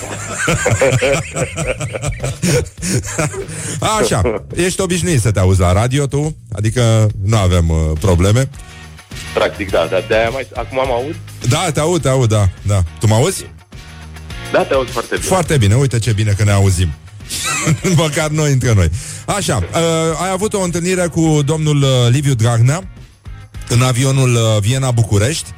[4.00, 8.48] Așa, ești obișnuit să te auzi la radio tu, adică nu avem uh, probleme.
[9.34, 10.46] Practic, da, da, de-aia mai...
[10.54, 11.14] Acum am aud?
[11.48, 12.82] Da, te aud, te aud, da, da.
[13.00, 13.46] Tu mă auzi?
[14.52, 15.26] Da, te aud foarte bine.
[15.26, 16.88] Foarte bine, uite ce bine că ne auzim.
[17.96, 18.90] Măcar noi între noi.
[19.26, 22.88] Așa, uh, ai avut o întâlnire cu domnul uh, Liviu Dragnea
[23.68, 25.50] în avionul uh, Viena-București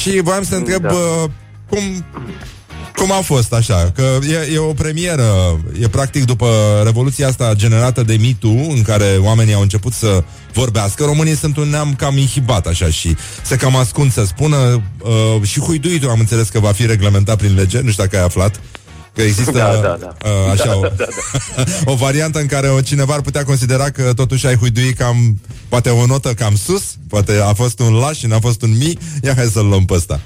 [0.00, 0.92] și voiam să te întreb Da.
[0.92, 1.30] uh,
[1.68, 2.04] cum,
[3.02, 3.92] cum a fost așa?
[3.94, 6.46] Că e, e o premieră, e practic după
[6.84, 11.04] revoluția asta generată de mitu în care oamenii au început să vorbească.
[11.04, 15.60] Românii sunt un neam cam inhibat așa și se cam ascund să spună uh, și
[15.60, 18.60] huiduitul am înțeles că va fi reglementat prin lege, nu știu dacă ai aflat.
[19.14, 20.14] Că există Da, da, da.
[20.24, 23.90] Uh, așa Da, o, da, da, o variantă în care o cineva ar putea considera
[23.90, 28.18] că totuși ai huidui cam poate o notă cam sus, poate a fost un laș
[28.18, 30.20] și n-a fost un mi, ia hai să-l luăm pe ăsta.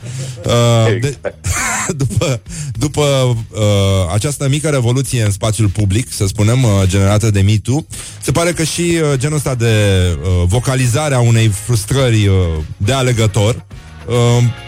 [0.44, 1.18] Uh, de,
[2.02, 2.40] după
[2.72, 3.02] după
[3.50, 3.60] uh,
[4.14, 7.86] această mică revoluție în spațiul public, să spunem, uh, generată de Me Too,
[8.22, 9.74] se pare că și uh, genul ăsta de
[10.22, 12.34] uh, vocalizare a unei frustrări uh,
[12.76, 13.64] de alegător
[14.06, 14.14] uh,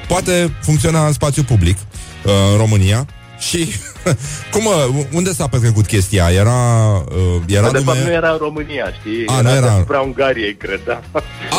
[0.08, 3.06] poate funcționa în spațiu public uh, în România
[3.38, 3.68] și
[4.52, 6.30] cum, uh, unde s-a petrecut chestia?
[6.30, 6.52] Era,
[6.96, 8.08] uh, era de fapt, lume...
[8.08, 9.26] nu era în România, știi?
[9.26, 9.60] A, nu era.
[9.60, 11.00] deasupra Ungariei, cred, da?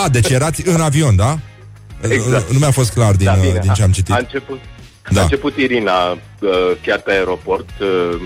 [0.04, 1.40] A, deci erați în avion, da?
[2.02, 2.52] Exact.
[2.52, 3.60] Nu mi-a fost clar din, da, uh, bine.
[3.62, 4.12] din ce am citit.
[4.12, 4.60] A, a început,
[5.10, 5.20] Da.
[5.20, 6.20] a început Irina uh,
[6.82, 8.22] chiar pe aeroport, uh,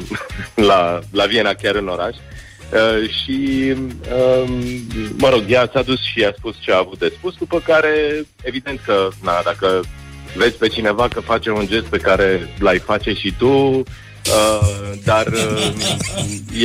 [0.69, 2.15] la, la Viena, chiar în oraș.
[2.73, 3.73] Uh, și,
[4.11, 4.49] uh,
[5.17, 8.25] mă rog, ea s-a dus și a spus ce a avut de spus, după care,
[8.41, 9.81] evident că, na, dacă
[10.36, 15.28] vezi pe cineva că face un gest pe care l-ai face și tu, uh, dar
[15.28, 15.74] uh,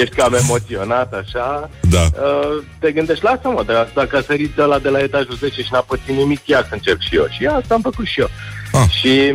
[0.01, 2.01] ești cam emoționat, așa, Da.
[2.01, 5.63] Uh, te gândești, lasă mă, dar dacă a sărit de la de la etajul 10
[5.63, 7.27] și n-a pățit nimic, ia să încerc și eu.
[7.29, 8.31] Și asta am făcut și eu.
[8.73, 8.89] Ah.
[8.91, 9.35] Și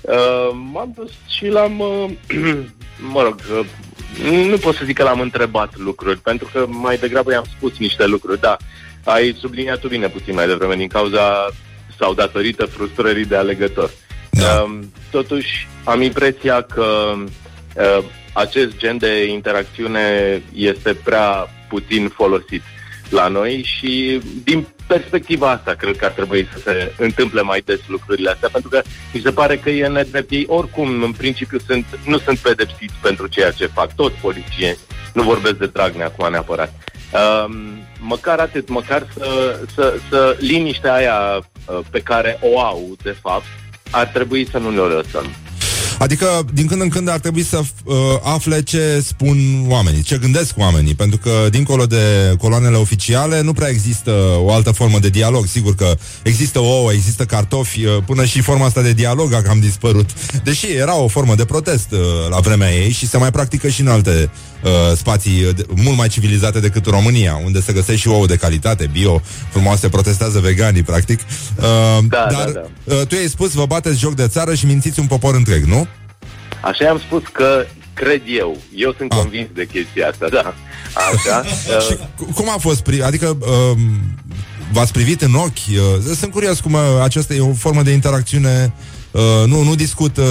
[0.00, 2.10] uh, m-am dus și l-am, uh,
[3.14, 3.66] mă rog, uh,
[4.48, 8.06] nu pot să zic că l-am întrebat lucruri, pentru că mai degrabă i-am spus niște
[8.06, 8.56] lucruri, da.
[9.04, 11.46] Ai subliniat-o bine puțin mai devreme din cauza
[11.98, 13.90] sau datorită frustrării de alegător.
[14.30, 14.62] Da.
[14.62, 22.62] Um, totuși, am impresia că uh, acest gen de interacțiune este prea puțin folosit
[23.10, 27.80] la noi și din perspectiva asta cred că ar trebui să se întâmple mai des
[27.86, 28.82] lucrurile astea, pentru că
[29.12, 30.30] mi se pare că e nedrept.
[30.30, 34.78] Ei oricum, în principiu, sunt, nu sunt pedepsiți pentru ceea ce fac, toți polițieni.
[35.12, 36.72] Nu vorbesc de Dragnea acum neapărat.
[37.16, 37.54] Um,
[38.00, 43.44] măcar atât, măcar să, să, să liniștea aia uh, pe care o au, de fapt,
[43.90, 45.26] ar trebui să nu ne o lăsăm.
[45.98, 50.58] Adică, din când în când ar trebui să uh, afle ce spun oamenii, ce gândesc
[50.58, 55.46] oamenii, pentru că, dincolo de coloanele oficiale, nu prea există o altă formă de dialog.
[55.46, 59.60] Sigur că există ouă, există cartofi, uh, până și forma asta de dialog a cam
[59.60, 60.10] dispărut.
[60.44, 61.98] Deși era o formă de protest uh,
[62.30, 64.30] la vremea ei și se mai practică și în alte
[64.64, 68.36] uh, spații uh, de- mult mai civilizate decât România, unde se găsește și ouă de
[68.36, 71.20] calitate, bio, frumoase, protestează veganii, practic.
[71.56, 71.64] Uh,
[72.08, 75.06] Da, dar da, Uh, tu ai spus, vă bateți joc de țară și mințiți un
[75.06, 75.85] popor întreg, nu?
[76.60, 78.56] Așa am spus că cred eu.
[78.74, 79.18] Eu sunt Ah.
[79.18, 80.54] convins de chestia asta, da.
[81.12, 81.42] Așa.
[81.86, 82.82] Și Uh, cu- cum a fost?
[82.90, 83.78] Pri- adică um,
[84.72, 85.66] v-ați privit în ochi?
[85.68, 88.72] Uh, sunt curios cum uh, aceasta e o formă de interacțiune
[89.10, 90.24] Uh, nu, nu, discut, uh,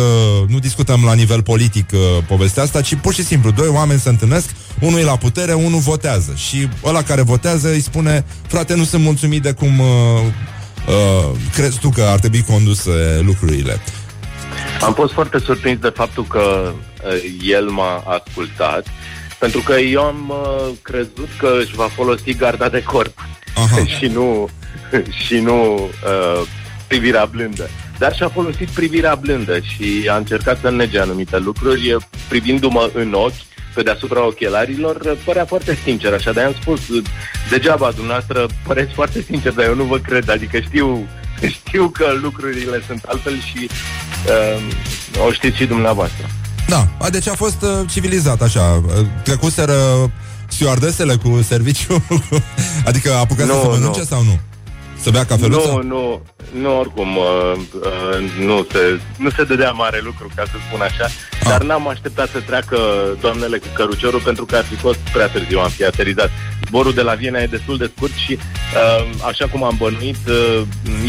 [0.47, 4.09] nu discutăm la nivel politic uh, povestea asta, ci pur și simplu doi oameni se
[4.09, 8.83] întâlnesc, unul e la putere, unul votează și ăla care votează îi spune frate, nu
[8.83, 9.85] sunt mulțumit de cum uh,
[10.87, 13.79] uh, crezi tu că ar trebui conduse lucrurile.
[14.81, 16.71] Am fost foarte surprins de faptul că
[17.05, 18.87] uh, el m-a ascultat,
[19.39, 23.17] pentru că eu am uh, crezut că își va folosi garda de corp
[23.55, 23.85] Aha.
[23.97, 24.49] și nu,
[25.25, 26.47] și nu uh,
[26.87, 27.69] privirea blândă.
[27.97, 33.13] Dar și-a folosit privirea blândă și a încercat să nege anumite lucruri, uh, privindu-mă în
[33.13, 33.33] ochi,
[33.73, 37.03] pe deasupra ochelarilor, uh, părea foarte sincer, așa de am spus, uh,
[37.49, 41.07] degeaba dumneavoastră păreți foarte sincer, dar eu nu vă cred, adică știu,
[41.41, 43.69] știu că lucrurile sunt altfel și
[45.17, 46.29] uh, o știți și dumneavoastră.
[46.67, 48.81] Da, a, deci a fost uh, civilizat așa.
[48.85, 49.75] Uh, Trecuseră
[50.47, 52.05] stewardesele cu serviciu,
[52.89, 54.05] adică apucă Nu, să se mănânce nu.
[54.05, 54.39] sau nu?
[55.05, 55.67] Să bea cafeluță?
[55.67, 56.21] Nu, nu,
[56.61, 61.05] nu, oricum, uh, uh, nu, se, nu se dădea mare lucru, ca să spun așa,
[61.05, 61.49] Ah.
[61.49, 62.77] dar n-am așteptat să treacă
[63.21, 66.29] doamnele cu căruciorul pentru că ar fi fost prea târziu, am fi aterizat.
[66.67, 70.61] Zborul de la Viena e destul de scurt și, uh, așa cum am bănuit, uh,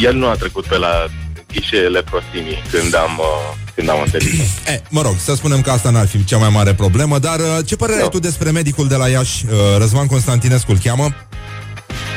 [0.03, 1.07] el nu a trecut pe la
[1.53, 4.47] ghișeele prostimii când am, uh, când am aterizat.
[4.75, 7.59] E, mă rog, să spunem că asta n-ar fi cea mai mare problemă, dar uh,
[7.67, 8.05] ce părere Nu.
[8.05, 11.09] ai tu despre medicul de la Iași, uh, Răzvan Constantinescu îl cheamă,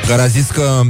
[0.08, 0.86] care a zis că Uh,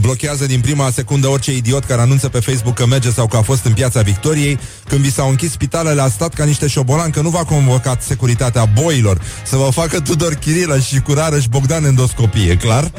[0.00, 3.42] blochează din prima secundă orice idiot care anunță pe Facebook că merge sau că a
[3.42, 4.58] fost în piața Victoriei.
[4.88, 8.64] Când vi s-au închis spitalele, a stat ca niște șobolan că nu v-a convocat securitatea
[8.64, 12.90] boilor să vă facă Tudor Chirilă și cu și Bogdan endoscopie, clar?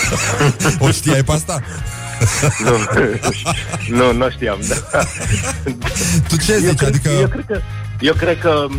[0.78, 1.62] o știai pe asta?
[2.64, 2.76] nu,
[3.96, 4.58] nu, nu știam.
[4.68, 5.04] Da.
[6.28, 6.66] Tu ce zici?
[6.66, 7.10] Eu cred, adică...
[7.20, 7.60] eu cred că
[8.00, 8.76] eu cred că uh,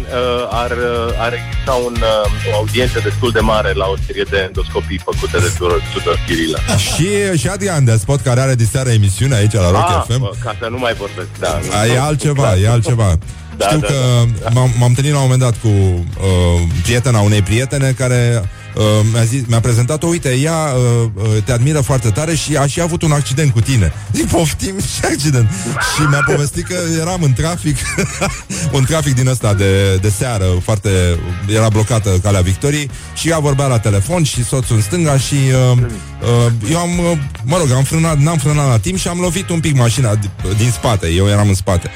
[0.49, 4.37] ar, uh, ar exista un, uh, o audiență destul de mare la o serie de
[4.47, 6.59] endoscopii făcute de Tudor Chirilă.
[6.77, 10.43] și, și Adrian de Spot, care are diseară emisiune aici la Rock ah, FM.
[10.43, 11.59] Ca să nu mai vorbesc, da.
[11.79, 13.17] A, e altceva, e altceva.
[13.57, 14.49] Da, Știu da, că da, da.
[14.49, 19.23] M-am, m-am întâlnit la un moment dat cu uh, prietena unei prietene care uh, mi-a,
[19.23, 23.01] zis, mi-a prezentat-o, uite, ea uh, uh, te admiră foarte tare și a și avut
[23.01, 23.93] un accident cu tine.
[24.15, 25.49] Zic, poftim și accident.
[25.95, 27.77] și mi-a povestit că eram în trafic,
[28.77, 30.89] un trafic din ăsta de, de seară, foarte,
[31.55, 35.35] era blocată calea Victoriei și ea vorbea la telefon și soțul în stânga și
[35.71, 39.19] uh, uh, eu am, uh, mă rog, am frânat, n-am frânat la timp și am
[39.19, 40.19] lovit un pic mașina
[40.57, 41.89] din spate, eu eram în spate.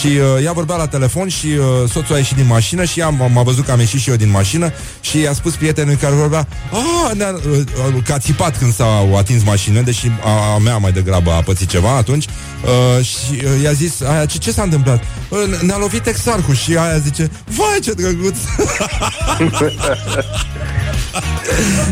[0.00, 3.08] Și uh, ea vorbea la telefon și uh, soțul a ieșit din mașină și ea
[3.08, 6.46] m-a văzut că am ieșit și eu din mașină și i-a spus prietenului care vorbea
[6.72, 10.92] ah, ne-a, uh, că a țipat când s-au atins mașină, deși a, a mea mai
[10.92, 15.02] degrabă a pățit ceva atunci uh, și uh, i-a zis, aia, ce, ce s-a întâmplat?
[15.28, 18.36] Uh, ne-a lovit exarhul și aia zice, vai ce drăguț!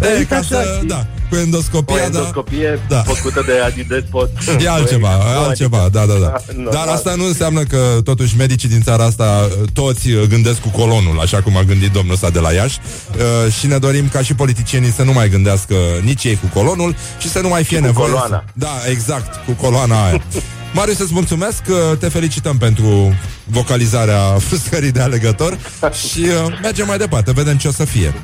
[0.21, 3.03] e, ca să, da, cu endoscopia, o endoscopie da.
[3.03, 4.31] făcută de Adidespot.
[4.61, 6.35] E altceva, e altceva, da, da, da.
[6.71, 11.43] Dar asta nu înseamnă că totuși medicii din țara asta toți gândesc cu colonul, așa
[11.43, 12.79] cum a gândit domnul ăsta de la Iași
[13.11, 16.97] uh, și ne dorim ca și politicienii să nu mai gândească nici ei cu colonul
[17.19, 18.11] și să nu mai fie nevoie.
[18.11, 18.45] Coloana.
[18.53, 20.23] Da, exact, cu coloana aia.
[20.77, 25.59] Marius, să-ți mulțumesc, că te felicităm pentru vocalizarea frustării de alegător
[26.09, 28.15] și uh, mergem mai departe, vedem ce o să fie.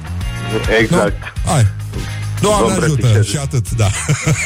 [0.81, 1.23] Exact.
[1.45, 1.53] No?
[1.53, 1.67] Hai.
[2.43, 3.27] Doamne ajută preticez.
[3.27, 3.89] și atât, da.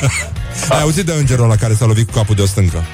[0.74, 2.84] Ai auzit de îngerul la care s-a lovit cu capul de o stâncă?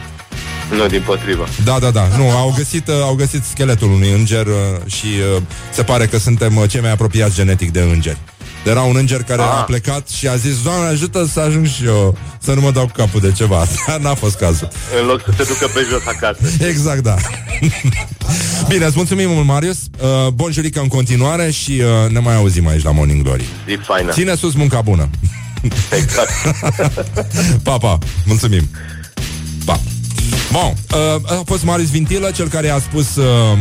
[0.76, 1.46] Nu, din potrivă.
[1.64, 2.08] Da, da, da.
[2.16, 4.54] Nu, au găsit, uh, au găsit scheletul unui înger uh,
[4.86, 8.18] și uh, se pare că suntem uh, cei mai apropiați genetic de îngeri.
[8.64, 9.48] Era un înger care ah.
[9.48, 12.84] a plecat și a zis Doamne, ajută să ajung și eu Să nu mă dau
[12.84, 14.68] cu capul de ceva Dar n-a fost cazul
[15.00, 17.14] În loc să te ducă pe jos acasă Exact, da
[18.72, 19.78] Bine, îți mulțumim mult, Marius.
[20.00, 23.44] Uh, Bun jurică în continuare Și uh, ne mai auzim aici la Morning Glory.
[23.68, 24.12] Zi faină.
[24.12, 25.08] Ține sus munca bună.
[25.90, 26.30] Exact.
[27.64, 28.68] Pa, pa, mulțumim.
[29.64, 29.80] Pa.
[30.52, 33.58] Bun, uh, a fost Marius Vintilă Cel care a spus uh,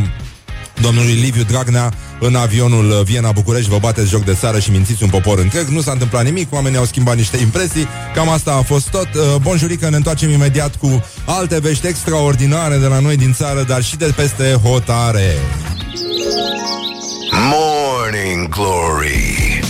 [0.80, 5.38] domnului Liviu Dragnea în avionul Viena-București, vă bateți joc de țară și mințiți un popor
[5.38, 5.66] întreg.
[5.66, 7.86] Nu s-a întâmplat nimic, oamenii au schimbat niște impresii.
[8.14, 9.08] Cam asta a fost tot.
[9.14, 13.62] Uh, bun jurică, ne întoarcem imediat cu alte vești extraordinare de la noi din țară,
[13.62, 15.34] dar și de peste hotare.
[17.50, 19.60] Morning Glory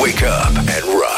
[0.00, 1.16] Wake up and rock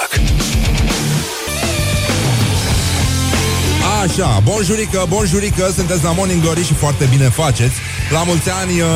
[4.03, 7.75] Așa, bonjurică, bonjurică, sunteți la Morning Glory și foarte bine faceți.
[8.11, 8.89] La mulți ani, uh,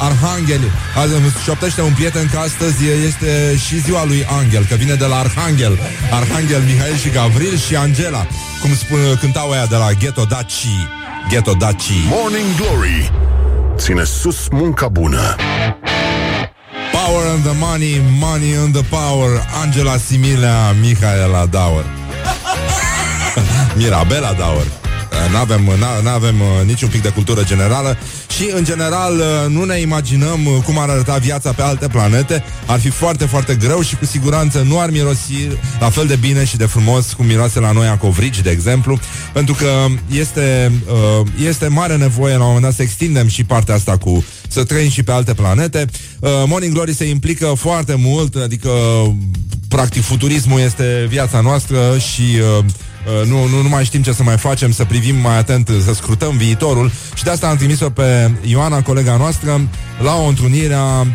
[0.00, 0.60] Arhanghel,
[0.96, 1.12] azi
[1.44, 5.78] șoptește un prieten că astăzi este și ziua lui Angel, că vine de la Arhanghel.
[6.10, 8.26] Arhanghel, Mihail și Gavril și Angela,
[8.60, 10.66] cum spun, cântau aia de la Ghetto Daci.
[11.28, 11.90] Ghetto Daci.
[12.08, 13.12] Morning Glory,
[13.76, 15.36] ține sus munca bună.
[16.92, 21.84] Power and the money, money and the power, Angela Similea, Mihaela Dauer.
[23.78, 24.66] Mirabela Dauer.
[25.30, 25.70] Nu avem,
[26.02, 27.96] nu avem uh, niciun pic de cultură generală
[28.36, 32.44] și, în general, uh, nu ne imaginăm uh, cum ar arăta viața pe alte planete.
[32.66, 35.48] Ar fi foarte, foarte greu și, cu siguranță, nu ar mirosi
[35.80, 38.98] la fel de bine și de frumos cum miroase la noi acovrigi, de exemplu,
[39.32, 40.72] pentru că este,
[41.46, 44.90] este mare nevoie, la un moment dat, să extindem și partea asta cu să trăim
[44.90, 45.86] și pe alte planete.
[46.46, 48.70] Morning Glory se implică foarte mult, adică,
[49.68, 52.22] practic, futurismul este viața noastră și
[52.58, 52.64] Uh,
[53.26, 56.36] nu, nu, nu mai știm ce să mai facem, să privim mai atent, să scrutăm
[56.36, 56.90] viitorul.
[57.14, 59.60] Și de asta am trimis-o pe Ioana, colega noastră,
[60.02, 61.06] la o întrunire a uh,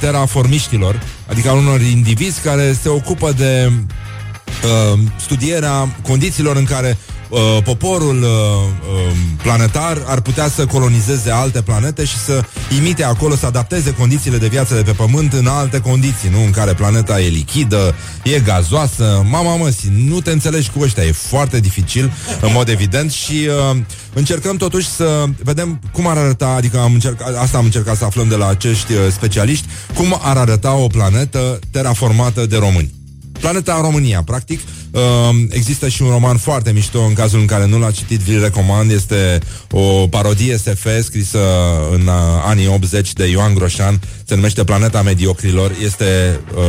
[0.00, 6.98] terraformiștilor, adică a unor indivizi care se ocupă de uh, studierea condițiilor în care
[7.34, 12.44] uh, poporul uh, uh, planetar ar putea să colonizeze alte planete și să
[12.76, 16.44] imite acolo, să adapteze condițiile de viață de pe Pământ în alte condiții, nu?
[16.44, 19.26] În care planeta e lichidă, e gazoasă.
[19.30, 23.76] Mama măsi, nu te înțelegi cu ăștia, e foarte dificil, în mod evident, și uh,
[24.12, 28.28] încercăm totuși să vedem cum ar arăta, adică am încercat, asta am încercat să aflăm
[28.28, 32.92] de la acești uh, specialiști, cum ar arăta o planetă terraformată de români.
[33.40, 34.60] Planeta România, practic,
[34.94, 35.00] Uh,
[35.48, 38.90] există și un roman foarte mișto, în cazul în care nu l-a citit, vi-l recomand.
[38.90, 39.38] Este
[39.70, 41.38] o parodie SF scrisă
[41.92, 42.12] în uh,
[42.44, 44.00] anii 80 de Ioan Groșan.
[44.24, 45.72] Se numește Planeta Mediocrilor.
[45.84, 46.62] Este uh,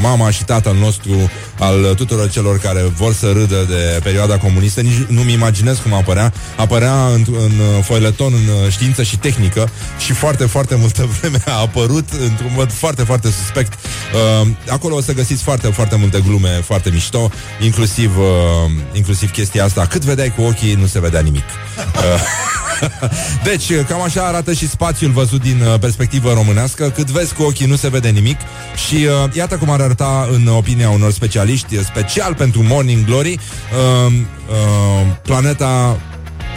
[0.00, 4.80] mama și tatăl nostru al tuturor celor care vor să râdă de perioada comunistă.
[4.80, 6.32] Nici nu-mi imaginez cum apărea.
[6.56, 12.08] Apărea în, în foileton în știință și tehnică și foarte, foarte multă vreme a apărut
[12.10, 13.72] într-un mod foarte, foarte suspect.
[13.72, 17.30] Uh, acolo o să găsiți foarte, foarte multe glume foarte mișto,
[17.62, 18.24] inclusiv, uh,
[18.92, 19.86] inclusiv chestia asta.
[19.86, 21.44] Cât vedeai cu ochii, nu se vedea nimic.
[21.96, 22.20] Uh,
[23.48, 26.90] deci, cam așa arată și spațiul văzut din uh, perspectivă românească.
[26.90, 28.36] Cât vezi cu ochii, nu se vede nimic.
[28.86, 34.12] Și uh, iată cum ar arăta în opinia unor specialiști, special pentru Morning Glory, uh,
[34.12, 36.00] uh, planeta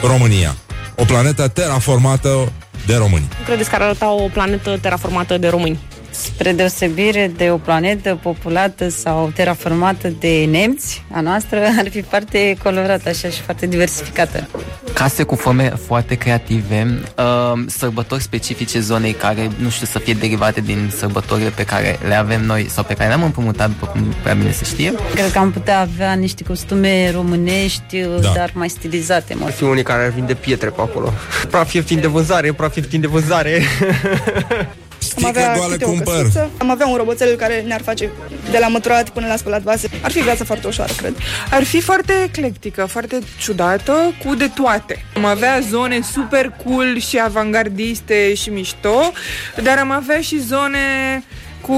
[0.04, 0.56] România.
[0.96, 2.52] O planetă terraformată
[2.86, 3.28] de români.
[3.46, 5.80] Credeți că ar arăta o planetă terraformată de români?
[6.16, 12.58] Spre deosebire de o planetă populată sau terraformată de nemți, a noastră ar fi foarte
[12.64, 14.48] colorată așa și foarte diversificată.
[14.94, 20.62] Case cu forme foarte creative, uh, sărbători specifice zonei care, nu știu, să fie derivate
[20.62, 24.34] din sărbătorile pe care le avem noi sau pe care le-am împrumutat, după cum prea
[24.34, 24.94] bine se știe.
[25.14, 28.32] Cred că am putea avea niște costume românești, da.
[28.36, 29.38] dar mai stilizate.
[29.44, 31.14] Ar fi unii care ar vinde pietre pe acolo.
[31.50, 33.62] Praf fiind de vânzare, praf fiind de vânzare.
[35.18, 36.22] Am avea goală cumpăr.
[36.22, 38.10] Căsuță, am avea un roboțel care ne-ar face
[38.52, 39.90] de la măturat până la spălat vase.
[40.02, 41.16] Ar fi viața foarte ușoară, cred.
[41.52, 45.06] Ar fi foarte eclectică, foarte ciudată, cu de toate.
[45.16, 49.12] Am avea zone super cool și avangardiste și mișto,
[49.64, 51.24] dar am avea și zone
[51.62, 51.78] cu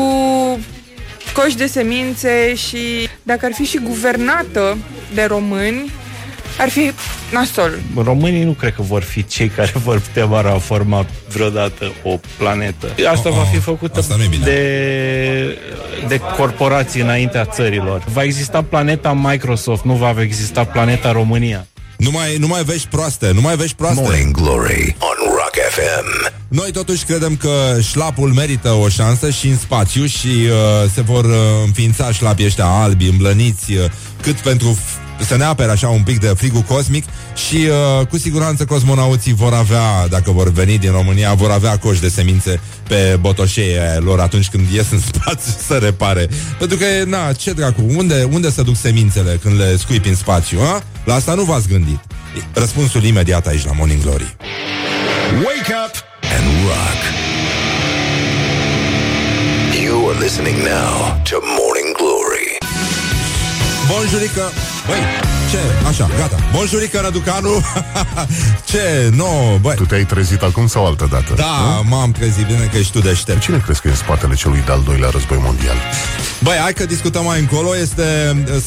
[1.34, 4.78] coși de semințe și dacă ar fi și guvernată
[5.14, 5.92] de români,
[6.58, 6.92] ar fi
[7.32, 7.80] nasol.
[7.96, 12.88] Românii nu cred că vor fi cei care vor putea forma vreodată o planetă.
[13.12, 14.06] Asta oh, va fi făcută
[14.44, 15.58] de,
[16.08, 18.04] de corporații înaintea țărilor.
[18.14, 21.68] Va exista planeta Microsoft, nu va exista planeta România.
[21.98, 24.02] Nu mai, nu mai vești proaste, nu mai vești proaste.
[24.02, 26.34] Morning Glory on Rock FM.
[26.48, 31.26] Noi totuși credem că șlapul merită o șansă și în spațiu și uh, se vor
[31.26, 31.32] uh,
[31.66, 33.86] înființa șlapii ăștia albi, îmblăniți, uh,
[34.22, 34.78] cât pentru
[35.26, 37.04] să ne apere așa un pic de frigul cosmic
[37.50, 42.02] și uh, cu siguranță cosmonauții vor avea, dacă vor veni din România, vor avea coși
[42.02, 46.30] de semințe pe botoșeie lor atunci când ies în spațiu să repare.
[46.60, 50.60] Pentru că, na, ce dracu, unde, unde să duc semințele când le scuipi în spațiu,
[50.60, 50.84] a?
[51.04, 52.00] La asta nu v-ați gândit.
[52.54, 54.36] Răspunsul imediat aici la Morning Glory.
[55.34, 55.96] Wake up
[56.38, 57.00] and rock.
[59.84, 62.58] You are listening now to Morning Glory.
[63.88, 64.52] Bonjurică!
[64.88, 65.00] Băi,
[65.52, 65.88] ce?
[65.88, 66.38] Așa, gata.
[66.52, 67.50] Bonjurică, Răducanu!
[68.70, 69.10] ce?
[69.16, 69.76] Nu, no, băi.
[69.76, 71.34] Tu te-ai trezit acum sau altă dată?
[71.36, 71.90] Da, nu?
[71.90, 73.42] m-am trezit, bine că ești tu deștept.
[73.42, 75.76] Cine crezi că e în spatele celui de-al doilea război mondial?
[76.44, 77.78] Băi, hai că discutăm mai încolo.
[77.78, 78.04] Este,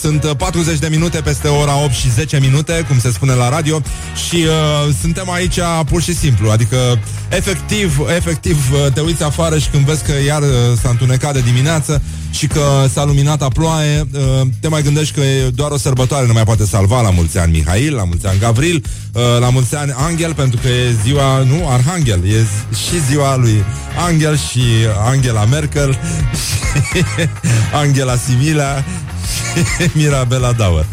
[0.01, 3.81] sunt 40 de minute peste ora 8 și 10 minute, cum se spune la radio,
[4.29, 6.51] și uh, suntem aici pur și simplu.
[6.51, 6.99] Adică,
[7.29, 10.49] efectiv, efectiv, uh, te uiți afară și când vezi că iar uh,
[10.83, 15.21] s-a întunecat de dimineață, și că s-a luminat a ploaie, uh, te mai gândești că
[15.21, 18.39] e doar o sărbătoare, nu mai poate salva la mulți ani Mihail, la mulți ani
[18.39, 23.37] Gavril, uh, la mulți ani Angel, pentru că e ziua, nu, Arhangel, e și ziua
[23.37, 23.65] lui
[24.07, 24.63] Angel și
[25.05, 25.99] Angela Merkel
[26.33, 27.05] și
[27.83, 30.87] Angela Simila și Mirabela Dauer.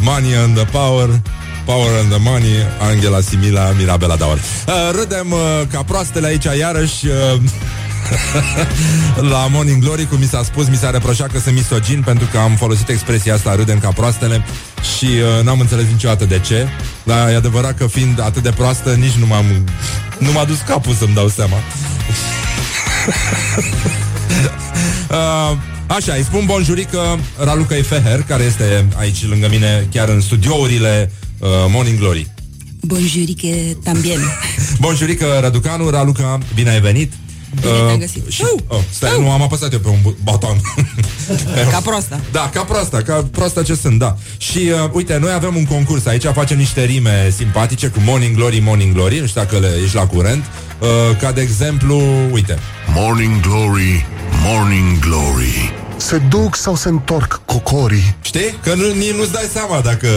[0.00, 1.20] Money and the power,
[1.64, 4.38] Power and the Money, Angela Simila, Mirabela Dauer.
[4.38, 5.38] Uh, râdem uh,
[5.70, 7.06] ca proastele aici iarăși.
[8.10, 12.28] Uh, la Morning Glory, cum mi s-a spus, mi s-a reproșat că sunt misogin pentru
[12.32, 14.44] că am folosit expresia asta râdem ca proastele
[14.96, 16.68] și uh, n-am înțeles niciodată de ce.
[17.02, 19.44] Dar e adevărat că fiind atât de proastă, nici nu m-am
[20.18, 21.56] nu m-a dus capul să-mi dau seama.
[25.10, 31.12] uh, Așa, îi spun bonjurică Raluca Feher, care este aici lângă mine, chiar în studiourile
[31.38, 32.26] uh, Morning Glory.
[32.80, 34.20] Bonjurică tambien.
[34.80, 37.12] bonjurică Raducanu, Raluca, bine ai venit.
[37.60, 38.22] Bine uh, te-am găsit.
[38.28, 39.20] Și, oh, stai, oh.
[39.20, 40.60] nu, am apăsat eu pe un baton.
[41.72, 42.20] ca proasta.
[42.32, 44.16] Da, ca proasta, ca proasta ce sunt, da.
[44.36, 48.58] Și uh, uite, noi avem un concurs aici, facem niște rime simpatice cu Morning Glory,
[48.58, 50.44] Morning Glory, nu știu dacă le, ești la curent.
[50.78, 50.88] Uh,
[51.20, 52.02] ca de exemplu,
[52.32, 52.58] uite.
[52.94, 54.06] Morning Glory,
[54.44, 55.85] Morning Glory.
[56.06, 58.16] Se duc sau se întorc cocorii?
[58.20, 58.58] Știi?
[58.62, 60.08] Că nu, nici nu-ți dai seama dacă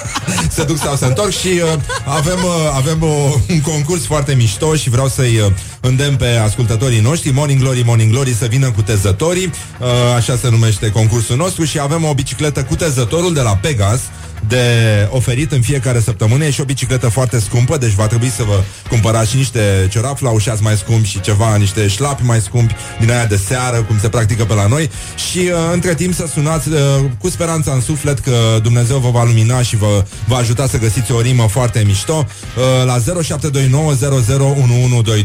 [0.56, 4.74] se duc sau se întorc și uh, avem, uh, avem uh, un concurs foarte mișto
[4.74, 8.82] și vreau să-i uh, îndemn pe ascultătorii noștri, Morning Glory, Morning Glory, să vină cu
[8.82, 9.46] tezătorii,
[9.80, 14.00] uh, așa se numește concursul nostru și avem o bicicletă cu tezătorul de la Pegas,
[14.48, 14.64] de
[15.10, 16.44] oferit în fiecare săptămână.
[16.44, 20.18] E și o bicicletă foarte scumpă, deci va trebui să vă cumpărați și niște ciorapi
[20.18, 24.08] flaușați mai scumpi și ceva, niște șlapi mai scumpi din aia de seară, cum se
[24.08, 24.90] practică pe la noi.
[25.30, 26.78] Și uh, între timp să sunați uh,
[27.18, 31.12] cu speranța în suflet că Dumnezeu vă va lumina și vă va ajuta să găsiți
[31.12, 32.26] o rimă foarte mișto.
[32.56, 33.02] Uh, la 0729001122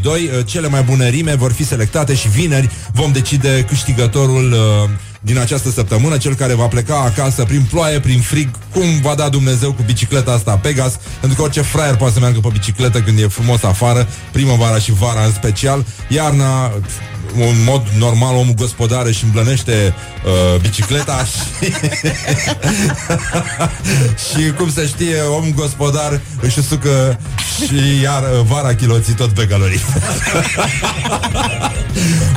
[0.05, 4.89] uh, cele mai bune rime vor fi selectate și vineri vom decide câștigătorul uh,
[5.19, 9.29] din această săptămână, cel care va pleca acasă prin ploaie, prin frig, cum va da
[9.29, 13.19] Dumnezeu cu bicicleta asta Pegas, pentru că orice fraier poate să meargă pe bicicletă când
[13.19, 16.71] e frumos afară, primăvara și vara în special, iarna
[17.35, 19.93] în mod normal omul gospodare și îmblănește
[20.25, 21.71] uh, bicicleta și,
[24.25, 27.19] și cum se știe, omul gospodar își usucă
[27.65, 29.81] și iar uh, vara chiloții tot pe calorii.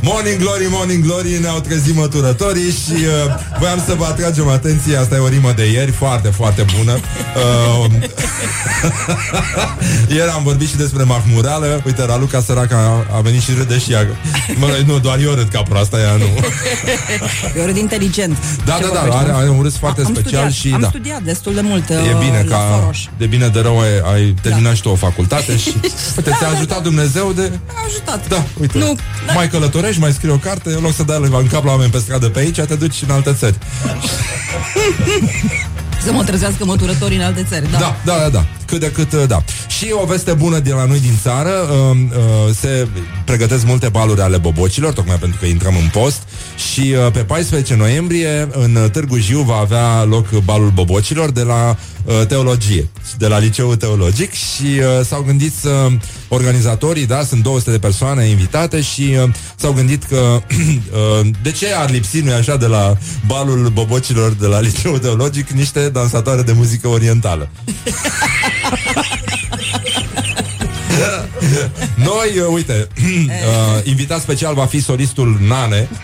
[0.03, 5.15] morning glory, morning glory, ne-au trezit măturătorii și uh, voiam să vă atragem atenție, asta
[5.15, 6.93] e o rimă de ieri, foarte, foarte bună.
[6.93, 7.93] Uh,
[10.09, 13.93] ieri am vorbit și despre mahmureală, uite, Raluca săraca a, a venit și râde și
[13.93, 14.07] ea.
[14.55, 16.25] Mă, nu, doar eu râd ca proasta, ea nu.
[17.59, 18.37] Eu râd inteligent.
[18.65, 20.89] Da, da, da, are, are un râs foarte am special studiat, și am da.
[20.89, 22.99] studiat destul de mult E uh, bine la ca Soros.
[23.19, 24.75] de bine de rău ai, ai terminat da.
[24.75, 25.73] și tu o facultate și
[26.17, 27.53] uite, Da, ți-a da, ajutat Dumnezeu de...
[27.67, 28.29] A ajutat.
[28.29, 29.33] Da, uite, Nu, da.
[29.33, 31.99] mai călătorești, mai scrii o carte, în loc să dai în cap la oameni pe
[31.99, 33.57] stradă pe aici, te duci în alte țări.
[36.05, 37.71] Să mă trezească măturătorii în alte țări.
[37.71, 37.79] Da.
[37.79, 38.45] Da, da, da, da.
[38.73, 39.45] Cât de cât, uh, da.
[39.69, 42.89] Și o veste bună de la noi din țară, uh, uh, se
[43.25, 46.23] pregătesc multe baluri ale bobocilor, tocmai pentru că intrăm în post
[46.73, 51.77] și uh, pe 14 noiembrie în Târgu Jiu va avea loc balul bobocilor de la
[52.05, 55.89] uh, teologie, de la liceul teologic și uh, s-au gândit să
[56.35, 60.17] organizatorii, da, sunt 200 de persoane invitate și uh, s-au gândit că
[60.49, 65.49] uh, de ce ar lipsi, nu așa, de la balul bobocilor de la liceul teologic
[65.49, 67.49] niște dansatoare de muzică orientală.
[71.95, 75.89] Noi, uh, uite, uh, invitat special va fi solistul Nane.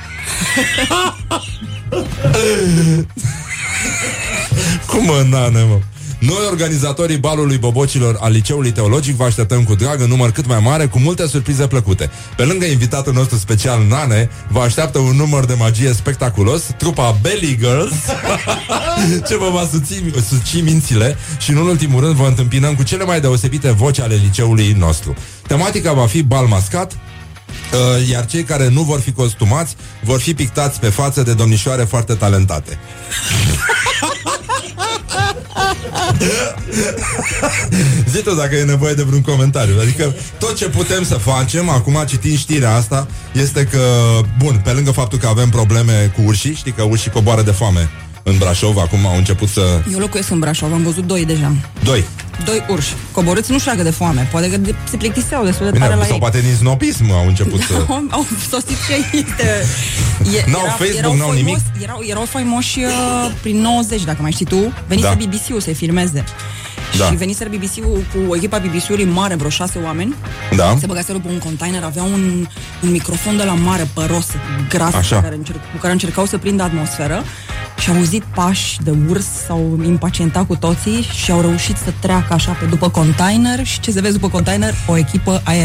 [4.87, 5.79] Cum mă, Nane, mă?
[6.19, 10.61] Noi, organizatorii balului bobocilor al Liceului Teologic, vă așteptăm cu drag în număr cât mai
[10.61, 12.11] mare, cu multe surprize plăcute.
[12.37, 17.59] Pe lângă invitatul nostru special, Nane, vă așteaptă un număr de magie spectaculos, trupa Belly
[17.61, 17.95] Girls,
[19.29, 23.21] ce vă va suți, suci mințile și, în ultimul rând, vă întâmpinăm cu cele mai
[23.21, 25.15] deosebite voci ale liceului nostru.
[25.47, 26.99] Tematica va fi bal mascat,
[27.73, 31.85] Uh, iar cei care nu vor fi costumați vor fi pictați pe față de domnișoare
[31.85, 32.79] foarte talentate.
[38.11, 39.81] Zi tu dacă e nevoie de vreun comentariu.
[39.81, 43.81] Adică tot ce putem să facem, acum citind știrea asta, este că,
[44.39, 47.89] bun, pe lângă faptul că avem probleme cu urșii, știi că urșii coboară de foame
[48.29, 49.81] în Brașov, acum au început să...
[49.93, 51.53] Eu locuiesc în Brașov, am văzut doi deja.
[51.85, 52.05] Doi.
[52.45, 52.93] Doi urși.
[53.13, 54.29] Coborâți nu știu dacă de foame.
[54.31, 56.19] Poate că de, se plictiseau destul de Bine, tare la sau ei.
[56.21, 57.75] poate din snobism au început să...
[57.89, 59.05] au, au sosit și ei.
[59.13, 59.65] Este,
[60.39, 61.83] e, N-au Facebook, erau n-au faimos- nimic?
[61.83, 64.73] Erau, erau faimoși uh, prin 90, dacă mai știi tu.
[64.87, 65.15] Venise Da.
[65.15, 65.25] da.
[65.25, 66.25] BBC-ul să-i filmeze.
[66.97, 67.05] Da.
[67.05, 70.15] Și venise BBC-ul cu echipa BBC-ului mare, vreo șase oameni.
[70.57, 70.77] Da.
[70.81, 72.47] Se băgaseră pe un container, avea un,
[72.83, 74.27] un microfon de la mare, păros,
[74.69, 75.17] gras, Așa.
[75.17, 77.25] pe care încerc, cu care încercau să prindă atmosferă
[77.79, 82.35] și au auzit pași de urs, s-au impacientat cu toții și au reușit să treacă
[82.35, 84.75] așa pe după container și ce să vezi după container?
[84.87, 85.53] O echipă a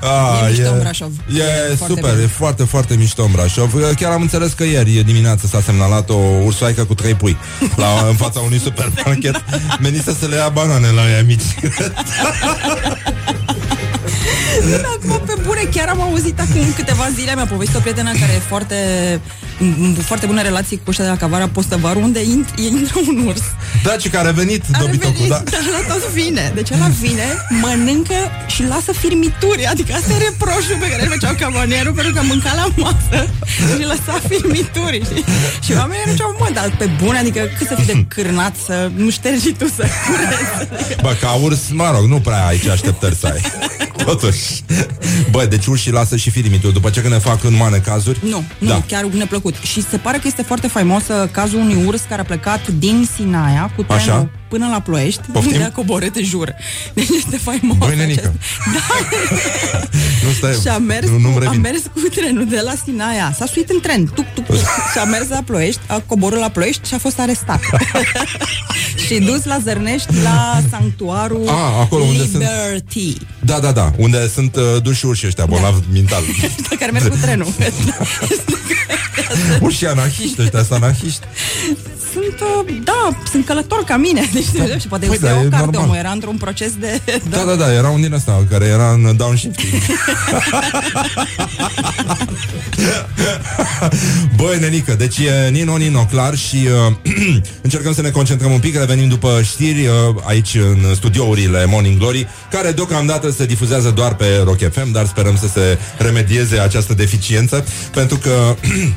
[0.00, 1.12] Ah, E mișto în Brașov.
[1.36, 2.22] E, E foarte super, bine.
[2.22, 3.74] e foarte, foarte mișto în Brașov.
[3.96, 7.36] Chiar am înțeles că ieri dimineață s-a semnalat o ursoaică cu trei pui
[7.76, 9.44] la, în fața unui supermarket.
[9.80, 11.42] Menise să le ia banane la ea mici.
[14.94, 18.38] Acum, pe bune, chiar am auzit acum câteva zile, mi-a povestit o prietenă care e
[18.48, 18.74] foarte,
[19.12, 19.20] în
[20.04, 23.42] foarte bună relație cu ăștia de la Cavara Postăvaru, unde int- intră un urs.
[23.82, 25.42] Da, ce care a venit, A dobitocul, revenit, da.
[25.50, 26.52] dar la tot vine.
[26.54, 27.26] Deci ăla vine,
[27.60, 28.14] mănâncă
[28.46, 29.66] și lasă firmituri.
[29.66, 33.82] Adică asta e reproșul pe care îl făceau cavanierul pentru că mânca la masă și
[33.86, 35.00] lăsa firmituri.
[35.04, 35.24] Știi?
[35.64, 39.10] Și oamenii ziceau, mă, dar pe bune, adică cât să fii de cârnat să nu
[39.10, 40.68] ștergi și tu să curezi.
[41.02, 43.40] Bă, ca urs, mă rog, nu prea ai ce așteptări să ai.
[44.04, 44.62] Totuși.
[45.30, 46.72] Bă, deci urșii lasă și firimitul.
[46.72, 48.18] După ce când ne fac în mane cazuri.
[48.22, 48.72] Nu, nu, Da.
[48.74, 48.82] da.
[48.86, 49.04] chiar
[49.48, 49.68] neplăcut.
[49.68, 53.08] Și se pare că este foarte faimos uh, cazul unui urs care a plecat din
[53.14, 54.10] Sinaia cu trenul.
[54.10, 54.28] Așa.
[54.48, 55.52] Până la Ploiești, Poftim?
[55.52, 56.54] unde a coborât, te jur.
[56.94, 58.32] Deci este faimoasă Băi, nenică.
[60.24, 61.60] Nu stai, și a mers, nu, nu-mi cu, a revin.
[61.60, 63.34] mers cu trenul de la Sinaia.
[63.38, 64.56] S-a suit în tren, tuc, tuc, tuc.
[64.92, 67.60] și a mers la Ploiești, a coborât la Ploiești și a fost arestat.
[69.06, 74.28] și dus la Zărnești la sanctuarul Ah, acolo unde sunt- Liberty, Da, da, da, unde
[74.28, 76.22] sunt uh, duși urși ăștia, bolnavi mental.
[76.68, 77.46] pe care merg cu trenul.
[79.60, 81.20] Urși anahiști ăștia, sunt anahiști.
[82.12, 84.30] sunt, uh, da, sunt călători ca mine.
[84.38, 84.78] Deci, da.
[84.78, 85.82] și poate Păi păi da, da, e o carte, normal.
[85.82, 87.00] omul era într-un proces de...
[87.30, 89.82] Da, da, da, era un din ăsta care era în downshifting.
[94.36, 96.94] Băi, nenică, deci e Nino, Nino, clar și uh,
[97.62, 99.92] încercăm să ne concentrăm un pic, revenim după știri uh,
[100.24, 105.36] aici în studiourile Morning Glory, care deocamdată se difuzează doar pe Rock FM, dar sperăm
[105.36, 108.54] să se remedieze această deficiență, pentru că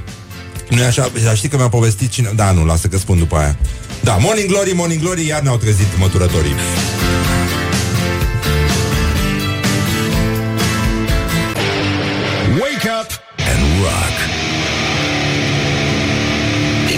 [0.75, 2.31] nu e așa, dar știi că mi-a povestit cine...
[2.35, 3.57] Da, nu, lasă că spun după aia.
[4.03, 6.55] Da, Morning Glory, Morning Glory, iar ne-au trezit măturătorii.
[12.59, 13.09] Wake up
[13.51, 14.15] and rock.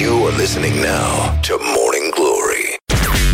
[0.01, 2.65] You are listening now to Morning Glory.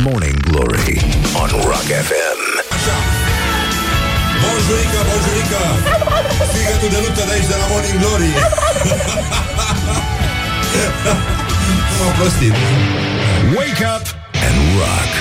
[0.04, 0.94] Morning Glory
[1.42, 2.40] on Rock FM.
[4.44, 5.62] Bonjurică, bonjurică
[6.52, 8.32] Strigătul de luptă de aici de la Morning Glory
[12.00, 12.54] M-am prostit
[13.58, 14.06] Wake up
[14.45, 15.12] and rock.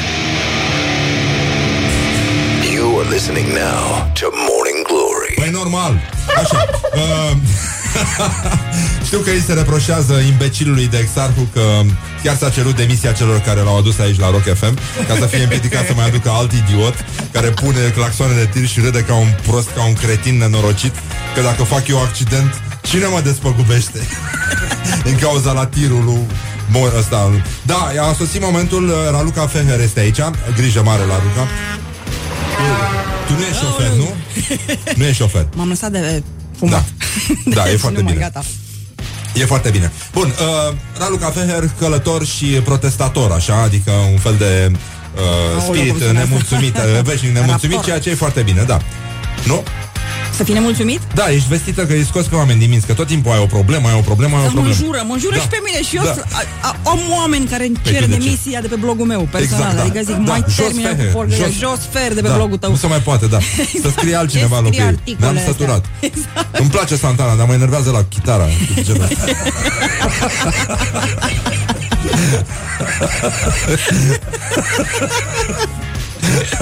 [2.72, 3.82] You are listening now
[4.20, 5.34] to Morning Glory.
[5.36, 6.00] Păi normal
[6.42, 6.64] Așa
[6.94, 7.36] uh,
[9.06, 11.62] Știu că îi se reproșează imbecilului de Exarhu Că
[12.22, 15.42] chiar s-a cerut demisia celor care l-au adus aici la Rock FM Ca să fie
[15.42, 16.94] împiedicat să mai aducă alt idiot
[17.32, 20.94] Care pune claxoane de tir și râde ca un prost, ca un cretin nenorocit
[21.34, 23.98] Că dacă fac eu accident Cine mă despăgubește?
[25.04, 26.26] Din cauza la tirul lui
[26.72, 27.30] Bun, ăsta.
[27.62, 30.18] Da, a sosit momentul, uh, Raluca Feher este aici
[30.56, 31.48] Grijă mare la Raluca
[33.26, 34.14] Tu nu ești șofer, nu?
[34.96, 36.22] Nu ești șofer M-am lăsat de
[36.58, 36.84] fumat.
[37.54, 38.24] Da, e Deci foarte nu mai bine.
[38.24, 38.46] Gata.
[39.34, 39.92] E foarte bine.
[40.12, 40.26] Bun,
[40.68, 45.20] uh, Raluca Feher, călător și protestator, așa, adică un fel de uh,
[45.52, 46.88] Aoleu, spirit cum sună nemulțumit, asta?
[46.96, 47.84] uh, veșnic nemulțumit, Raptor.
[47.84, 48.78] ceea ce e foarte bine, da.
[49.44, 49.62] Nu?
[50.36, 51.00] Să fii nemulțumit?
[51.14, 53.46] Da, ești vestită că îi scoți pe oameni din minți, că tot timpul ai o
[53.46, 54.82] problemă, ai o problemă, ai o Să mă problemă.
[54.84, 55.42] jură, mă jură Da.
[55.42, 56.12] și pe mine și eu Da.
[56.12, 58.18] să- a, a, am oameni care îmi Păi cer tu de ce?
[58.20, 59.60] demisia de pe blogul meu personal.
[59.60, 59.82] Exact, da.
[59.82, 61.54] Adică zic, Da, mai jos termină fehe, cu porcăria, jos.
[61.58, 62.70] jos, fer de pe Da, blogul tău.
[62.70, 63.38] Nu se mai poate, da.
[63.82, 64.94] Să scrie altcineva Ce în locul scrie ei.
[64.96, 65.52] articolele Ne-am astea?
[65.52, 65.82] săturat.
[66.10, 66.58] Exact.
[66.58, 68.46] Îmi place Santana, dar mă enervează la chitara.
[76.38, 76.56] cu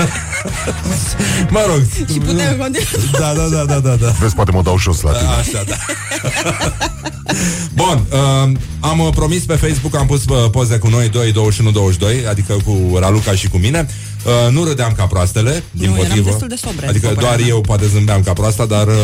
[0.65, 1.17] genul ăsta.
[1.51, 1.83] Mă rog.
[2.13, 3.19] Și putem continua.
[3.19, 4.11] Da, da, da, da, da, da.
[4.21, 5.31] Vezi, poate mă dau jos la tine.
[5.31, 5.77] Așa, da.
[7.75, 11.71] Bun, uh, am uh, promis pe Facebook, am pus uh, poze cu noi 2, 21,
[11.71, 13.89] 22, adică cu Raluca și cu mine.
[14.25, 16.29] Uh, nu râdeam ca proastele, din Nu, eram potrivă.
[16.29, 18.95] destul de sobre, Adică după doar părerea eu poate zâmbeam ca proasta, dar uh,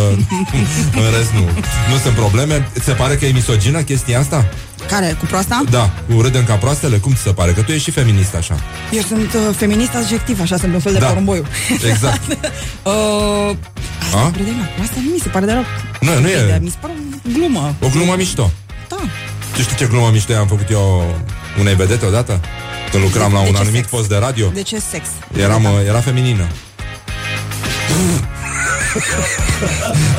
[1.03, 1.45] în rest nu.
[1.91, 2.71] Nu sunt probleme.
[2.79, 4.49] Ți se pare că e misogină chestia asta?
[4.89, 5.17] Care?
[5.19, 5.63] Cu proasta?
[5.71, 6.97] Da, cu râdem ca proastele?
[6.97, 7.53] Cum ți se pare?
[7.53, 8.61] Că tu ești și feminist așa.
[8.91, 11.07] Eu sunt uh, feminist adjectiv, așa sunt un fel de Da.
[11.07, 11.45] porumboiu.
[11.91, 12.21] Exact.
[12.33, 13.57] uh,
[14.15, 14.31] A?
[14.37, 15.65] Râdem la proasta nu mi se pare deloc.
[16.01, 16.59] Nu, nu e.
[16.61, 16.93] Mi se pare
[17.27, 17.75] o glumă.
[17.81, 18.51] O glumă mișto.
[18.89, 18.97] Da.
[19.57, 21.15] Tu știi ce glumă mișto am făcut eu
[21.61, 22.41] unei vedete odată?
[22.91, 23.89] Când lucram la De un ce anumit sex?
[23.91, 24.49] post de radio.
[24.55, 25.07] De ce sex?
[25.39, 26.47] Eram, uh, era feminină.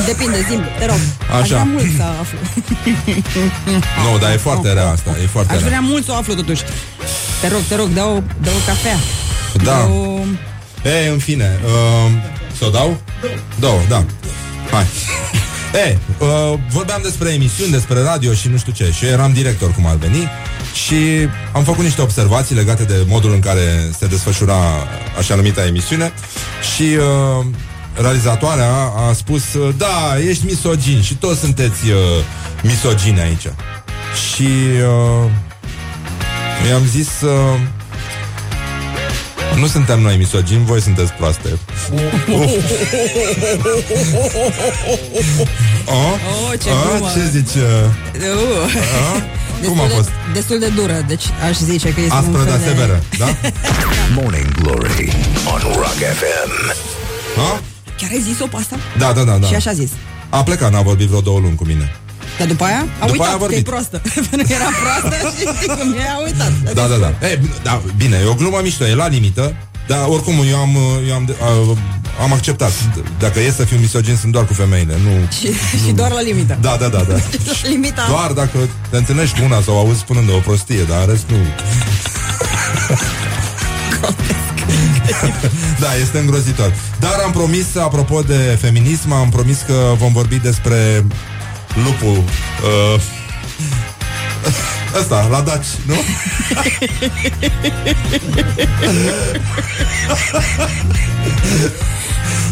[0.06, 1.00] Depinde, zi te rog.
[1.32, 1.46] Aș Așa.
[1.46, 2.38] vrea mult să aflu.
[4.12, 5.68] Nu, dar e foarte rea asta, e foarte Aș rea.
[5.68, 6.64] vrea mult să o aflu totuși.
[7.42, 8.98] Te rog, te rog, dă o, dă o cafea.
[9.54, 9.64] Da.
[9.64, 10.20] Dă o...
[10.90, 12.12] E, în fine, uh,
[12.58, 12.98] să o dau?
[13.60, 14.06] Două, da.
[14.72, 14.86] Hai.
[15.88, 19.86] E, uh, vorbeam despre emisiuni, despre radio și nu știu ce Și eram director, cum
[19.86, 20.30] ar veni
[20.86, 24.56] Și am făcut niște observații legate de modul în care se desfășura
[25.18, 26.14] așa numita emisiune
[26.76, 27.46] Și uh,
[27.96, 28.72] realizatoarea
[29.10, 31.98] a spus uh, Da, ești misogin și toți sunteți uh,
[32.62, 33.48] misogini aici
[34.34, 34.48] Și
[35.24, 35.30] uh,
[36.70, 37.60] i-am zis uh,
[39.60, 41.50] nu suntem noi misogini, voi sunteți proaste.
[45.88, 45.94] A?
[45.94, 46.74] Oh, ce A?
[46.98, 47.12] glumă.
[47.16, 47.56] Ce zici?
[47.56, 47.62] uh,
[48.16, 48.76] Uh.
[49.14, 49.22] A?
[49.68, 50.08] Cum a Destul fost?
[50.08, 52.64] De, destul de dură, deci aș zice că este Aspră, un fel dar de...
[52.68, 53.26] severă, da?
[54.22, 55.14] Morning Glory
[55.54, 56.74] on Rock FM.
[57.38, 57.62] A?
[58.04, 58.76] Chiar ai zis-o pe asta?
[58.98, 59.48] Da, da, da, da.
[59.48, 59.90] Și așa a zis.
[60.30, 61.96] A plecat, n-a vorbit vreo două luni cu mine.
[62.38, 63.64] Dar după aia a După uitat aia a că e vorbit.
[63.64, 64.02] proastă.
[64.30, 66.52] Pentru că era proastă și știi cum e, a uitat.
[66.74, 67.28] Da, da, da.
[67.28, 69.56] E, da, bine, e o glumă mișto, e la limită,
[69.88, 70.78] dar oricum eu am,
[71.08, 71.78] eu am, a,
[72.24, 72.72] am acceptat.
[73.20, 75.12] Dacă e să fiu misogin, sunt doar cu femeile, nu...
[75.40, 75.48] Și,
[75.86, 76.58] și doar la limită.
[76.62, 77.14] Da, da, da, da.
[77.14, 77.22] La
[77.70, 78.06] limita.
[78.10, 78.58] Doar dacă
[78.90, 81.38] te întâlnești cu una sau auzi spunând o prostie, dar în rest nu.
[85.84, 86.74] da, este îngrozitor.
[87.00, 91.06] Dar am promis, apropo de feminism, am promis că vom vorbi despre
[91.84, 93.02] lupul uh,
[95.00, 95.94] Asta, la Daci, nu?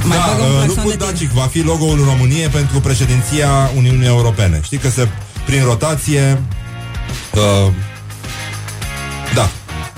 [0.04, 1.10] Mai da, bag un uh, claxon lupul de timp.
[1.10, 4.60] Dacic va fi logo-ul României pentru președinția Uniunii Europene.
[4.64, 5.08] Știi că se,
[5.46, 6.42] prin rotație,
[7.34, 7.72] uh,
[9.34, 9.50] da,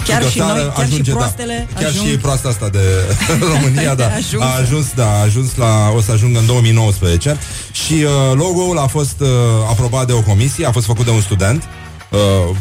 [0.07, 1.79] Chiar Știi și că o țară noi, chiar și proastele da.
[1.79, 2.79] Chiar ajung- și proasta asta de
[3.53, 4.05] România, da.
[4.17, 4.43] Ajuns.
[4.43, 7.37] A ajuns, da, a ajuns la, o să ajungă în 2019
[7.71, 9.27] și uh, logo-ul a fost uh,
[9.69, 11.63] aprobat de o comisie, a fost făcut de un student.
[12.09, 12.55] Uh,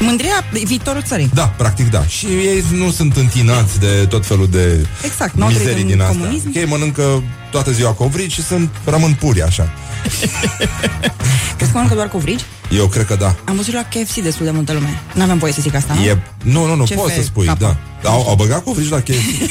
[0.00, 1.30] Mândria viitorul țării.
[1.34, 2.06] da, practic da.
[2.06, 6.00] Și ei nu sunt întinați de tot felul de Exact, n-au trăit mizerii în din
[6.00, 6.18] astea.
[6.18, 6.50] comunism.
[6.54, 9.72] Ei mănâncă toată ziua covrici și sunt, rămân puri așa.
[11.56, 12.44] Crezi că mănâncă doar covrigi?
[12.76, 13.34] Eu cred că da.
[13.44, 15.00] Am văzut la KFC destul de multă lume.
[15.14, 16.00] N-aveam voie să zic asta, nu?
[16.02, 17.76] E, nu, nu, nu, Ce poți fel să spui, capă?
[18.02, 18.10] da.
[18.10, 19.50] Au, au băgat covrici la KFC?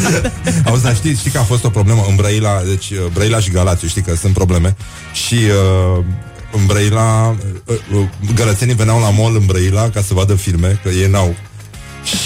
[0.66, 3.50] Auzi, dar știți, știi că a fost o problemă în Brăila, deci uh, Brăila și
[3.50, 4.76] Galațiu, știi că sunt probleme
[5.12, 6.04] și uh,
[6.52, 7.36] în Brăila
[7.66, 11.34] uh, uh, gălățenii veneau la mall în Brăila ca să vadă filme, că ei n-au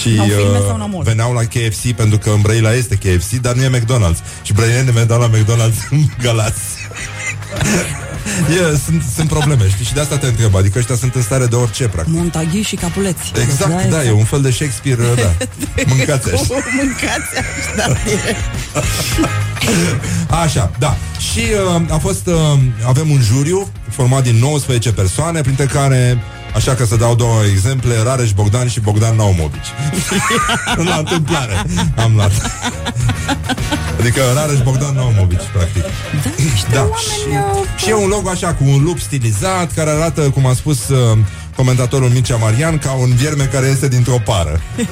[0.01, 1.03] și N-au filme uh, sau n-au mall?
[1.05, 4.43] veneau la KFC pentru că în Brăila este KFC, dar nu e McDonald's.
[4.43, 6.61] Și brăilenii veneau la McDonald's în Galați.
[8.51, 9.85] e, sunt, sunt probleme, știi?
[9.85, 10.55] Și de asta te întreb.
[10.57, 12.15] Adică ăștia sunt în stare de orice, practic.
[12.15, 13.33] Montaghi și capuleți.
[13.43, 15.47] Exact, Deci, da, e un fel de Shakespeare, da.
[15.97, 16.65] Mâncați Cu- așa.
[16.77, 18.41] Mâncați așa, da, direct.
[20.45, 20.97] Așa, da.
[21.33, 21.41] Și
[21.77, 26.19] uh, a fost, uh, avem un juriu format din 19 persoane, printre care,
[26.55, 29.67] așa că să dau două exemple, Rareș Bogdan și Bogdan Naumovici.
[30.89, 31.65] La întâmplare
[31.97, 32.33] am luat.
[33.99, 35.83] Adică Rareș Bogdan Naumovici, practic.
[35.83, 35.89] Da,
[36.53, 37.47] niște Da, oameni...
[37.53, 40.89] uh, Și e un logo așa cu un lup stilizat care arată, cum a spus
[40.89, 41.19] uh,
[41.57, 44.61] comentatorul Mircea Marian, ca un vierme care este dintr-o pară.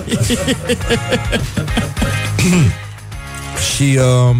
[3.74, 4.36] și uh,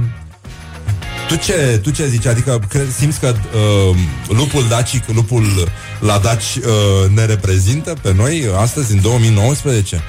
[1.33, 2.27] tu ce, tu ce zici?
[2.27, 3.35] Adică cre- simți că
[3.91, 3.97] uh,
[4.29, 5.69] lupul dacic, lupul
[6.01, 10.01] la daci uh, ne reprezintă pe noi astăzi, în 2019?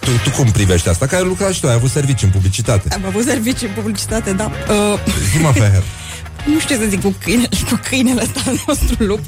[0.00, 1.06] Tu, tu cum privești asta?
[1.06, 2.88] Că ai lucrat și tu, ai avut servicii în publicitate.
[2.92, 4.50] Am avut servicii în publicitate, da.
[4.68, 4.98] Uh,
[5.32, 5.82] Zi-mă, Feher.
[6.52, 9.20] nu știu ce să zic cu câinele, cu câinele ăsta al nostru lup.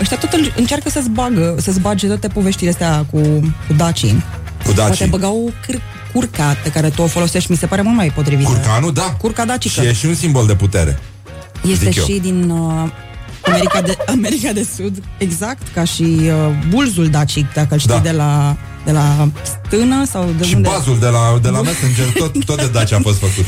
[0.00, 3.20] Ăștia tot îl- încearcă să-ți bagă, să-ți bage toate poveștile astea cu,
[3.66, 4.24] cu dacii.
[4.64, 5.06] Cu Poate dacii.
[5.06, 5.82] băgau câr-
[6.12, 8.48] curca pe care tu o folosești, mi se pare mult mai potrivită.
[8.48, 9.02] Curcanul, da.
[9.20, 9.80] Curca dacică.
[9.82, 10.98] Și e și un simbol de putere.
[11.70, 12.04] Este zic eu.
[12.04, 12.88] și din uh,
[13.44, 16.30] America, de, America de Sud, exact, ca și uh,
[16.68, 17.98] bulzul dacic, dacă îl știi Da.
[18.00, 19.28] de la de la
[19.66, 20.68] stână sau de Și unde?
[20.68, 23.44] bazul de la, de la Messenger, tot, tot de Dacia a fost făcut.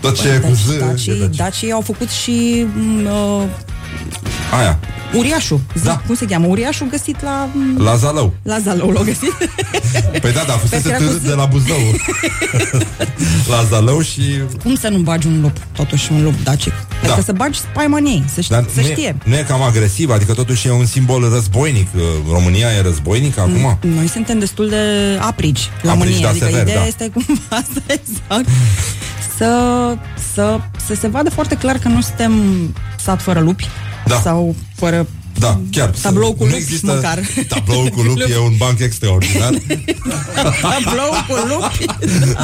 [0.00, 1.42] Tot ce e cu Deci, Z, e dacii, Dacia.
[1.44, 3.42] dacii au făcut și mm, uh,
[4.58, 4.78] Aia,
[5.14, 5.60] uriașul.
[5.74, 6.02] Zic, Da.
[6.06, 6.46] Cum se cheamă?
[6.46, 7.48] Uriașul găsit la...
[7.52, 8.32] mm, la Zalău.
[8.42, 9.32] La Zalău l-au găsit.
[10.22, 11.24] Păi da, dar fusese Peștera cu târât Z.
[11.24, 11.76] de la Buzău.
[13.52, 14.22] la Zalău și...
[14.62, 16.72] Cum să nu bagi un lup, totuși, un lup dacic?
[16.72, 17.06] Da.
[17.08, 19.06] Adică să bagi spaima în ei, să, ș- Dar să nu, știe.
[19.06, 21.88] e, nu e cam agresiv, adică totuși e un simbol războinic.
[22.30, 23.78] România e războinică acum?
[23.94, 24.76] Noi suntem destul de
[25.20, 26.86] aprigi la Aprigi, mânie, da, adică sever, ideea da.
[26.86, 28.48] este cumva asta exact.
[29.36, 29.50] Să,
[30.32, 32.32] să, să se vadă foarte clar că nu suntem
[33.06, 33.68] sat fără lupi
[34.06, 34.20] Da.
[34.20, 35.06] sau fără
[35.38, 35.88] Da, chiar.
[36.02, 37.18] Tablou cu nu lupi există măcar.
[37.48, 39.50] Tablou cu lupi e un banc extraordinar.
[40.66, 41.84] tablou cu lupi.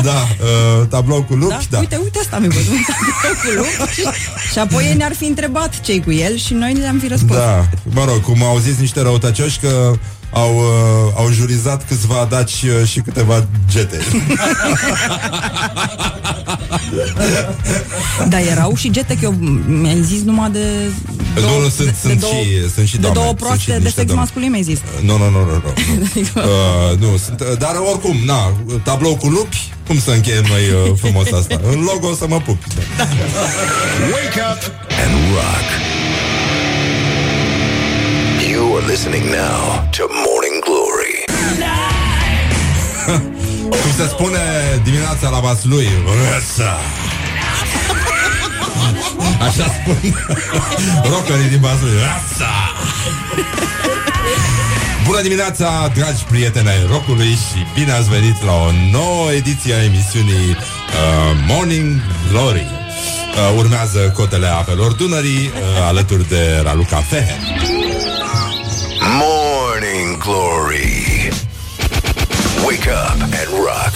[0.03, 1.79] da, uh, tablou cu lupi, da.
[1.79, 2.81] Uite, uite asta mi-a văzut, un
[3.45, 4.17] tablou cu lupi.
[4.53, 7.39] și apoi ei ne-ar fi întrebat cei cu el și noi le-am fi răspuns.
[7.39, 9.93] Da, mă rog, cum au zis niște răutăcioși că
[10.33, 13.99] au, uh, au jurizat câțiva daci uh, și câteva gete.
[18.29, 19.33] Dar erau și gete, că eu
[19.67, 20.67] mi-ai zis numai de
[21.35, 23.21] nu, nu, sunt, de, sunt, de două, și, sunt și de doamne.
[23.21, 24.23] două sunt și proaste de niște sex doamne.
[24.23, 24.79] masculin mi-ai zis.
[25.01, 25.73] Nu, nu, nu, nu, nu.
[26.43, 28.53] uh, nu sunt, uh, dar oricum, na,
[28.83, 31.61] tablou cu lupi, cum să încheiem noi uh, frumos asta?
[31.73, 32.59] În logo o să mă pup.
[34.13, 34.61] Wake up
[35.03, 36.02] and rock.
[38.73, 41.17] You are listening now to Morning Glory.
[43.83, 44.39] Cum se spune
[44.85, 46.79] dimineața la Vaslui Răsa
[49.47, 50.15] Așa spun
[51.13, 52.55] Rockerii din Vaslui Răsa
[55.07, 59.85] Bună dimineața, dragi prieteni ai rockului și bine ați venit la o nouă ediție a
[59.85, 60.57] emisiunii uh,
[61.47, 62.01] Morning
[62.31, 62.67] Glory.
[62.71, 67.81] Uh, urmează cotele apelor Dunării uh, alături de Raluca Feher.
[69.07, 71.31] Morning Glory.
[72.67, 73.93] Wake up and rock.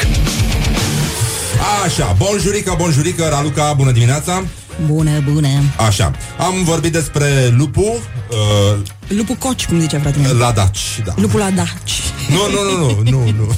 [1.84, 4.44] Așa, bonjurică, bonjurică, Raluca, bună dimineața!
[4.86, 5.48] Bună, bună.
[5.86, 8.00] Așa, am vorbit despre lupul
[8.30, 8.78] uh,
[9.08, 10.36] Lupul coci, cum zicea fratele meu.
[10.36, 11.12] la Daci, da.
[11.16, 12.00] Lupul la daci.
[12.28, 13.54] Nu, nu, nu, nu, nu, nu.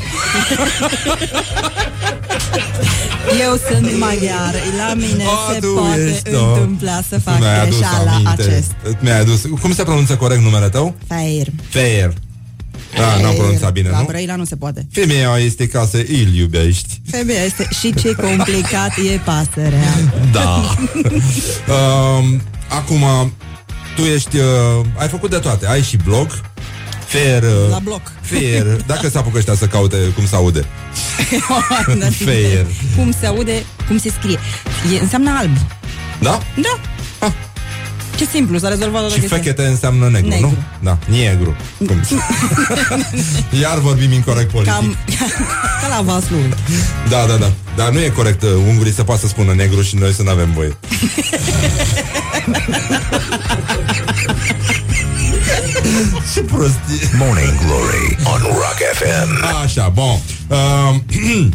[3.40, 6.38] Eu sunt maghiar, la mine A, se tu poate ești, da.
[6.38, 8.42] întâmpla să fac Mi-ai adus greșeala aminte.
[8.42, 8.72] acest.
[9.00, 9.40] Mi-ai adus.
[9.60, 10.94] Cum se pronunță corect numele tău?
[11.06, 11.46] Fair.
[11.68, 12.12] Fair.
[12.96, 14.04] Da, n-am pronunțat bine, La nu?
[14.04, 14.86] Brăila nu se poate.
[14.92, 17.00] Femeia este ca să îl iubești.
[17.10, 19.92] Femeia este și ce complicat e pasărea.
[20.32, 20.64] Da.
[21.74, 23.32] um, acum,
[23.96, 24.36] tu ești...
[24.36, 25.66] Uh, ai făcut de toate.
[25.66, 26.40] Ai și blog.
[27.08, 27.42] Fair.
[27.42, 28.12] Uh, La bloc.
[28.20, 28.66] Fair.
[28.86, 30.64] Dacă se apucă ăștia să caute cum se aude.
[32.24, 32.66] Fair.
[32.96, 34.38] Cum se aude, cum se scrie.
[34.94, 35.56] E, înseamnă alb.
[36.20, 36.38] Da?
[36.54, 36.78] Da.
[37.26, 37.32] Ah.
[38.16, 39.36] Ce simplu, s-a rezolvat toată Și chestia.
[39.36, 40.46] fechete înseamnă negru, Negru.
[40.46, 40.56] nu?
[40.80, 41.56] Da, negru.
[41.86, 42.00] Cum?
[43.62, 44.72] Iar vorbim incorrect politic.
[44.72, 44.96] Cam,
[45.80, 46.54] ca la vaslul.
[47.08, 47.52] Da, da, da.
[47.76, 48.42] Dar nu e corect.
[48.42, 50.76] uh, Ungurii se poate să spună negru și noi să nu avem voie.
[56.34, 57.10] Ce prostie.
[57.18, 59.44] Morning Glory on Rock FM.
[59.64, 60.18] Așa, bun.
[60.48, 61.46] Uh,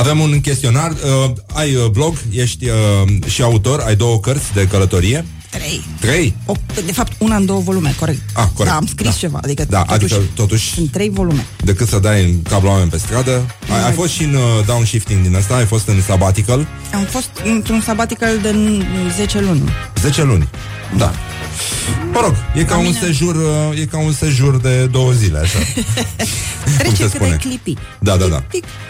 [0.00, 0.90] avem un chestionar.
[0.90, 2.72] Uh, ai uh, blog, ești uh,
[3.26, 5.24] și autor, ai două cărți de călătorie.
[5.50, 5.84] Trei.
[6.00, 6.34] Trei?
[6.46, 6.52] O,
[6.86, 8.20] de fapt, una în două volume, corect.
[8.32, 8.70] Ah, corect.
[8.72, 9.14] Da, am scris Da.
[9.14, 11.46] ceva, adică, Da, totuși, adică totuși sunt trei volume.
[11.64, 13.54] decât să dai în cablu oameni pe stradă.
[13.72, 16.66] Ai, ai fost și în uh, downshifting din asta, ai fost în sabbatical.
[16.94, 19.62] Am fost într-un sabbatical de n- 10 luni.
[20.02, 20.48] 10 luni.
[20.96, 21.12] Da.
[22.12, 25.12] Mă rog, e ca, La un mine- sejur, uh, e ca un sejur de două
[25.12, 25.58] zile, așa.
[26.78, 27.30] Trece se cât spune?
[27.30, 27.74] de clipi.
[27.98, 28.42] Da, da, da.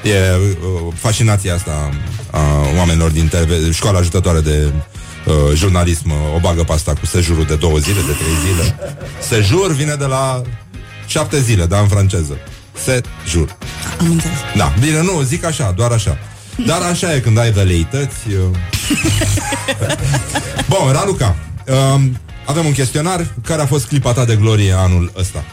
[0.09, 1.91] E uh, fascinația asta
[2.31, 2.41] a
[2.77, 4.73] oamenilor din TV, școala ajutătoare de
[5.27, 8.79] uh, jurnalism uh, o bagă pe asta cu sejurul de două zile, de trei zile.
[9.29, 10.43] Sejur vine de la
[11.07, 12.39] șapte zile, da, în franceză.
[12.85, 13.57] Sejur.
[14.01, 14.37] Am înțeles.
[14.57, 16.19] Da, bine, nu, zic așa, doar așa.
[16.67, 18.17] Dar așa e când ai veleități.
[18.33, 18.51] Eu...
[20.69, 21.37] Bun, Raluca,
[21.95, 23.27] um, avem un chestionar.
[23.45, 25.45] Care a fost clipa ta de glorie anul ăsta?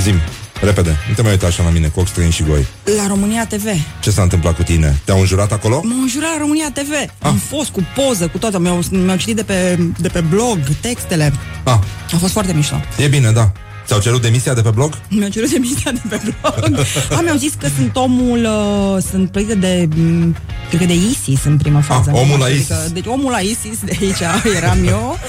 [0.00, 0.14] Zim,
[0.60, 0.96] repede.
[1.08, 2.66] Nu te mai uita așa la mine, cu ochi străini și goi.
[2.96, 3.64] La România TV.
[4.00, 5.00] Ce s-a întâmplat cu tine?
[5.04, 5.80] Te-au înjurat acolo?
[5.84, 6.92] M-au înjurat la România TV.
[6.92, 7.08] Ah.
[7.28, 8.58] Am fost cu poză, cu toate.
[8.58, 11.32] Mi-au, mi-au citit de pe, de pe blog, textele.
[11.64, 11.78] Ah,
[12.12, 12.80] A fost foarte mișto.
[12.98, 13.52] e bine, da.
[13.88, 14.98] Ți-au cerut demisia de pe blog?
[15.08, 16.78] Mi-au cerut demisia de pe blog.
[17.16, 20.36] Am mi-au zis că sunt omul, uh, sunt plătită de, m,
[20.68, 22.10] cred că de ISIS în prima fază.
[22.12, 22.70] omul Nu la știu, ISIS.
[22.70, 25.16] Adică, deci omul la ISIS, de aici eram eu.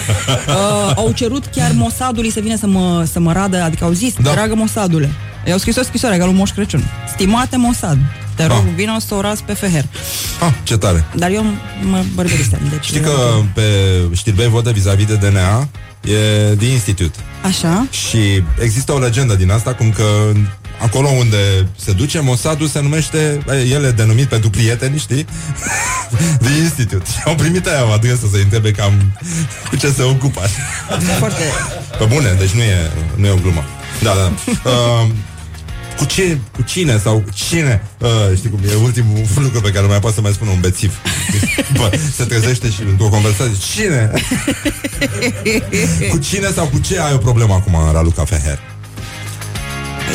[0.48, 4.14] Uh, au cerut chiar Mossadului să vină să mă, să mă radă, adică au zis,
[4.22, 4.32] da.
[4.32, 5.10] dragă Mossadule.
[5.48, 6.84] I-au scris o scrisoare ca lui Moș Crăciun.
[7.14, 7.98] Stimate Mossad,
[8.36, 8.74] te rog, Ah.
[8.76, 9.86] vină să o raz pe Feher.
[10.42, 11.06] Ah, ce tare.
[11.16, 11.44] Dar eu
[11.90, 12.86] mă bărberisem, deci...
[12.86, 13.12] Știi că
[13.54, 13.62] pe
[14.14, 15.68] știrbei vodă vis-a-vis de DNA
[16.02, 17.20] e The Institute.
[17.44, 17.88] Așa?
[17.92, 20.32] Și există o legendă din asta, cum că
[20.82, 25.26] acolo unde se duce, Mossadul se numește, el e denumit pentru prieteni, știi?
[26.44, 27.06] The Institute.
[27.12, 28.94] Și au primit aia o adresă să-i întrebe cam
[29.70, 30.42] cu ce se ocupă.
[31.18, 31.44] Foarte...
[31.98, 33.64] Pe bune, deci nu e, nu e o glumă.
[34.02, 34.32] Da, da.
[34.70, 35.08] Uh,
[36.00, 40.00] cu ce, cu cine sau cine uh, Știi cum e ultimul lucru pe care mai
[40.00, 40.94] poate să mai spună un bețiv
[41.78, 44.12] Bă, Se trezește și într-o conversație Cine?
[46.10, 48.60] cu cine sau cu ce ai o problemă acum Raluca Feher?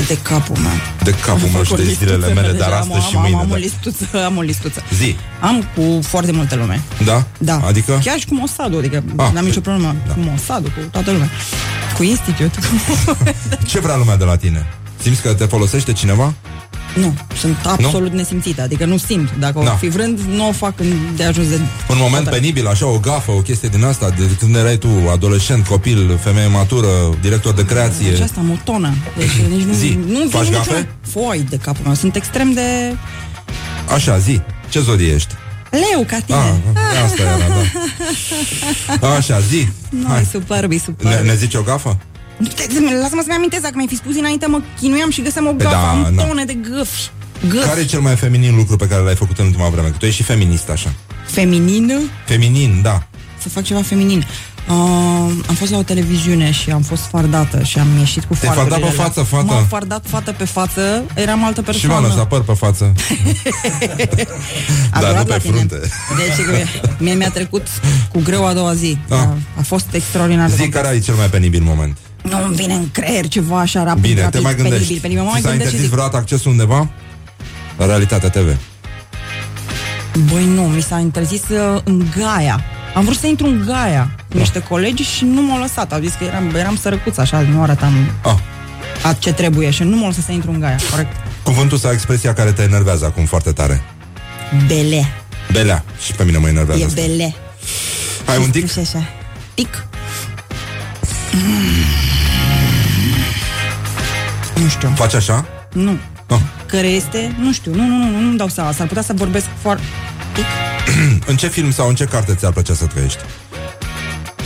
[0.09, 0.71] De capul meu.
[1.03, 3.51] De capul meu și de zilele mele Dar Deja astăzi am, și am, mâine am,
[3.51, 3.57] o da.
[3.57, 4.83] listuță, am o listuță.
[4.95, 6.83] Zi, Am cu foarte multă lume.
[7.05, 7.27] da?
[7.39, 7.61] Da.
[7.67, 8.01] Adică?
[8.05, 9.95] Chiar și cu Mossadul, adică Ah, n-am nicio problemă.
[10.07, 10.13] Da.
[10.13, 11.31] Cu Mossadul, cu toată lumea.
[11.97, 12.59] Cu Institute.
[13.67, 14.67] Ce vrea lumea de la tine?
[15.05, 16.35] Simți că te folosește cineva?
[16.97, 18.17] nu, sunt absolut nu?
[18.17, 18.63] nesimțită.
[18.63, 19.29] Adică nu simt.
[19.39, 19.73] Dacă Da.
[19.73, 21.55] o fi vrând, nu o fac când de ajuns de...
[21.91, 25.67] Un moment penibil, așa, o gafă, o chestie din asta De când erai tu adolescent,
[25.67, 26.89] copil, femeie matură
[27.21, 28.95] Director de creație Deci asta, motonă.
[29.19, 29.73] Deci nici nu...
[29.73, 30.71] Zi, nu vin faci niciodată.
[30.71, 30.89] gafe?
[31.11, 31.95] Foi de capul meu.
[31.95, 32.97] Sunt extrem de...
[33.95, 35.35] Așa, zi, ce zodie ești?
[35.71, 36.39] Leu ca tine.
[36.39, 37.37] Ah, asta era,
[39.01, 40.21] da Așa, zi Nu, Hai.
[40.21, 41.25] e superb, e Ne, superb.
[41.27, 41.99] ne zici o gafă?
[43.01, 45.77] Lasă-mă să-mi amintesc, dacă mi-ai fi spus dinainte, mă chinuiam și găseam o Păi gafă,
[45.77, 46.23] da, am da.
[46.25, 47.11] tone de găfi.
[47.49, 47.67] Găfi.
[47.69, 49.89] Care e cel mai feminin lucru pe care l-ai făcut în ultima vreme?
[49.89, 50.93] Că tu ești și feminist, așa
[51.27, 52.01] Feminină?
[52.27, 53.07] Feminin, da
[53.43, 54.27] Să fac ceva feminin.
[54.69, 54.75] Uh,
[55.47, 58.87] am fost la o televiziune și am fost fardată și am ieșit cu Te-ai fardurile
[58.87, 59.05] fardat pe alea.
[59.05, 59.45] față, fată?
[59.45, 62.01] M-am fardat fată pe față, eram altă Și persoană.
[62.01, 62.93] m-a lăsat păr pe față
[64.91, 65.55] A Dar durat nu la pe tine.
[65.57, 65.77] frunte
[66.17, 66.53] Deci că
[66.99, 67.67] mie mi-a trecut
[68.13, 68.99] cu greu a doua zi.
[69.09, 69.17] Ah.
[69.19, 70.47] A, a fost extraordinar.
[70.49, 70.83] de Zi complex.
[70.83, 71.97] care ai cel mai penibil moment
[72.31, 75.23] Nu îmi vine în creier ceva așa rapid, Bine, rapid, te mai gândești penibil, penibil.
[75.23, 76.91] Mă Ți mai s-a gândesc și interzis zic, vreodată accesul undeva?
[77.77, 78.57] La Realitatea TV
[80.19, 82.65] băi nu, mi s-a interzis uh, în Gaia.
[82.95, 85.93] Am vrut să intru în Gaia cu niște colegi și nu m-au lăsat.
[85.93, 88.37] Au zis că eram, eram sărăcuț așa, nu arătam ah.
[89.03, 91.17] a ce trebuie și nu m-au lăsat să intru în Gaia, corect.
[91.43, 93.83] Cuvântul sau expresia care te enervează acum foarte tare
[94.67, 95.07] Bele.
[95.53, 97.01] Belea Și pe mine mă enervează E asta.
[97.01, 97.35] bele.
[98.25, 98.73] Ai un tic?
[98.73, 99.09] Și așa.
[99.55, 99.87] Tic.
[104.95, 105.45] Faci așa?
[105.73, 105.99] Nu.
[106.67, 108.73] Care este, nu știu, nu, nu, nu, nu, nu-mi dau seama.
[108.73, 109.83] S-ar putea să vorbesc foarte...
[111.27, 113.19] în ce film sau în ce carte ți-ar plăcea să trăiești?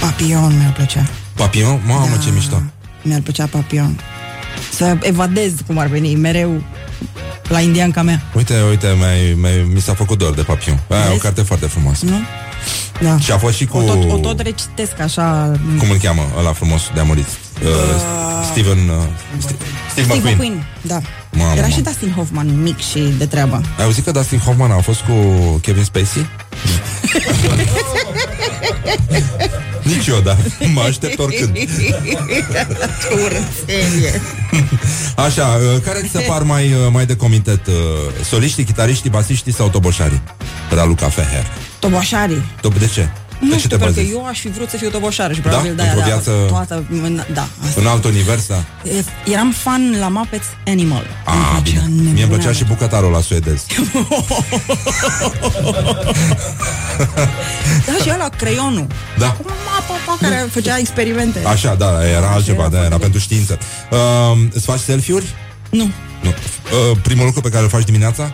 [0.01, 1.07] Papion mi-ar plăcea.
[1.35, 1.81] Papion?
[1.87, 2.63] Mamă, ce mișto.
[3.03, 4.01] Mi-ar plăcea Papion.
[4.73, 6.63] Să evadez cum ar veni, mereu
[7.49, 8.23] la indianca mea.
[8.35, 10.81] Uite, uite, mai, mai, mi s-a făcut dor de Papion.
[10.89, 11.21] Aia e o Vezi?
[11.23, 12.05] carte foarte frumoasă.
[12.05, 12.17] Nu?
[13.01, 13.19] Da.
[13.19, 13.77] Și a fost și cu...
[13.79, 15.53] O tot, o tot recitesc așa...
[15.79, 17.27] Cum îl cheamă ăla frumos de a murit?
[17.63, 17.69] Uh,
[18.51, 18.79] Steven...
[18.89, 18.95] Uh,
[19.39, 19.55] Sti-
[19.91, 20.35] Steve Steve McQueen.
[20.35, 20.99] McQueen, da.
[21.33, 21.75] Mamă, Era mamă.
[21.75, 23.61] și Dustin Hoffman mic și de treabă.
[23.79, 25.13] Ai auzit că Dustin Hoffman a fost cu
[25.63, 26.27] Kevin Spacey?
[29.83, 30.37] Nici eu, da.
[30.73, 31.57] Mă aștept oricând.
[33.01, 34.21] Ce urățenie.
[35.27, 35.43] Așa,
[35.75, 37.67] uh, care ți se par mai, uh, mai de comitet?
[37.67, 37.75] uh,
[38.25, 40.23] Soliștii, chitariștii, basiștii sau toboșarii?
[40.71, 41.47] Raluca Feher.
[41.79, 42.45] Toboșarii.
[42.61, 43.09] Top, de ce?
[43.41, 44.17] Nu de ce știu, te pentru că bazezi?
[44.17, 45.49] eu aș fi vrut să fiu toboșară și Da?
[45.49, 47.81] probabil de Într-o aia, viață- da, toată, în- da, asta.
[47.81, 48.65] În alt univers, da?
[48.85, 51.07] E- Eram fan la Muppets Animal.
[51.25, 51.91] Ah, bine.
[52.13, 53.65] Mie îmi plăcea și bucătarul la suedez.
[57.87, 58.87] Da, și ăla, creionul.
[59.19, 59.31] Da.
[59.33, 61.43] Cu mapa pa, care făcea experimente.
[61.47, 63.59] Așa, da, era altceva, era da, era foarte pentru știință.
[63.91, 63.99] Uh,
[64.53, 65.25] îți faci selfie-uri?
[65.71, 65.91] Nu.
[66.23, 66.29] Nu.
[66.29, 68.33] Uh, primul lucru pe care îl faci dimineața?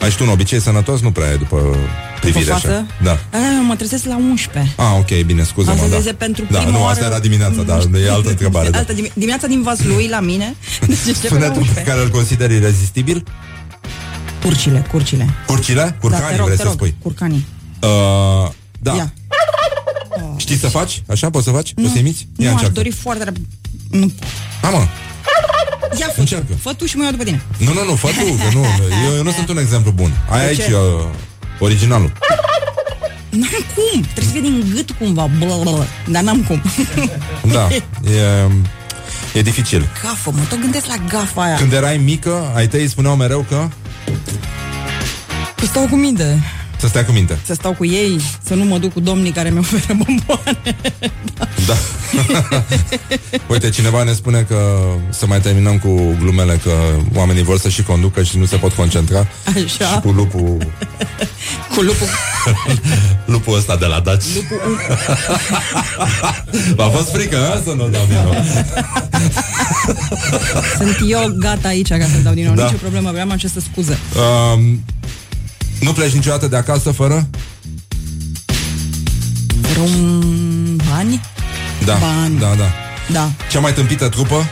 [0.00, 1.00] Ai și tu un obicei sănătos?
[1.00, 1.76] Nu prea e după
[2.20, 2.68] privire față?
[2.68, 2.86] așa.
[3.02, 3.38] Da.
[3.38, 4.74] A, mă trezesc la 11.
[4.76, 5.96] Ah, ok, bine, scuză-mă, Asta da.
[5.96, 8.70] este pentru da, prima nu, oară- asta era dimineața, dar e altă întrebare.
[8.70, 8.78] Da.
[8.78, 10.54] Altă dimi- dimineața din Vaslui la mine.
[10.86, 11.82] Deci începe la Sunetul pe 11.
[11.90, 13.24] care îl consideri irezistibil?
[14.42, 15.28] Curcile, curcile.
[15.46, 15.96] Curcile?
[16.00, 16.94] Curcanii, da, te rog, vrei te să rog, spui?
[17.02, 17.46] Curcanii.
[17.82, 18.94] Uh, da.
[18.94, 19.12] Ia.
[20.36, 21.02] Știi să faci?
[21.08, 21.74] Așa poți să faci?
[21.74, 22.28] Poți să imiți?
[22.36, 22.74] Nu, Ia aș încearcă.
[22.80, 23.36] dori foarte tare.
[23.90, 24.12] Nu.
[24.62, 24.86] Ha, mă.
[25.98, 26.54] Ia, fă, Încearcă.
[26.60, 27.42] fă tu și mă iau după tine.
[27.58, 28.64] Nu, nu, nu, fă tu, că nu.
[29.08, 30.12] Eu, eu nu sunt un exemplu bun.
[30.30, 30.72] Ai De aici ce?
[30.74, 31.04] uh,
[31.58, 32.12] originalul.
[33.30, 34.00] N-am cum.
[34.00, 35.28] Trebuie să fie din gât cumva.
[35.38, 35.84] Bla, bla, bla.
[36.08, 36.62] Dar n-am cum.
[37.52, 37.68] Da,
[38.10, 38.50] e,
[39.32, 39.88] e dificil.
[40.02, 41.54] Gafă, mă tot gândesc la gafa aia.
[41.56, 43.68] Când erai mică, ai tăi spuneau mereu că
[45.58, 46.42] Să stau cu minte.
[46.80, 47.38] Să stai cu minte.
[47.44, 50.76] Să stau cu ei, să nu mă duc cu domnii care mi oferă bomboane.
[51.66, 51.76] Da.
[53.52, 54.78] Uite, cineva ne spune că
[55.10, 56.72] să mai terminăm cu glumele că
[57.14, 59.26] oamenii vor să și conducă și nu se pot concentra.
[59.46, 59.64] Așa.
[59.64, 60.56] Și cu lupul,
[61.74, 62.06] Cu lupul.
[63.32, 64.22] lupul ăsta de la Daci.
[64.34, 64.80] Lupul
[66.74, 67.62] V-a fost frică, a?
[67.64, 68.34] Să nu dau din nou.
[70.76, 72.54] Sunt eu gata aici ca să dau din nou.
[72.54, 72.60] Da.
[72.60, 72.66] Da.
[72.66, 73.98] Nicio problemă, vreau am ce să scuză.
[74.54, 74.82] Um,
[75.80, 77.28] nu pleci niciodată de acasă fără?
[79.76, 80.76] Rum...
[80.90, 81.20] Bani?
[81.84, 82.38] Da, Bani.
[82.38, 82.70] da, da.
[83.12, 83.30] Da.
[83.50, 84.46] Cea mai tâmpită trupă?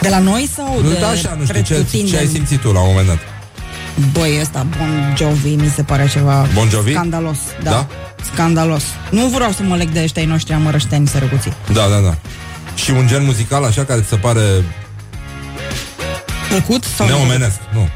[0.00, 2.10] De la noi sau de Da, așa, nu știu, ce, pretutindeni?
[2.10, 3.18] ce ai simțit tu la un moment dat?
[4.12, 6.92] Băi, ăsta Bon Jovi mi se pare ceva Bon Jovi?
[6.92, 7.36] scandalos.
[7.62, 7.70] Da.
[7.70, 7.86] Da?
[8.32, 8.82] Scandalos.
[9.10, 11.52] Nu vreau să mă leg de ăștia ai noștri amărășteni sărăcuții.
[11.72, 12.16] Da, da, da.
[12.74, 14.40] Și un gen muzical așa care ți se pare
[16.48, 16.84] Plăcut?
[16.96, 17.88] Sau neomenesc, nu.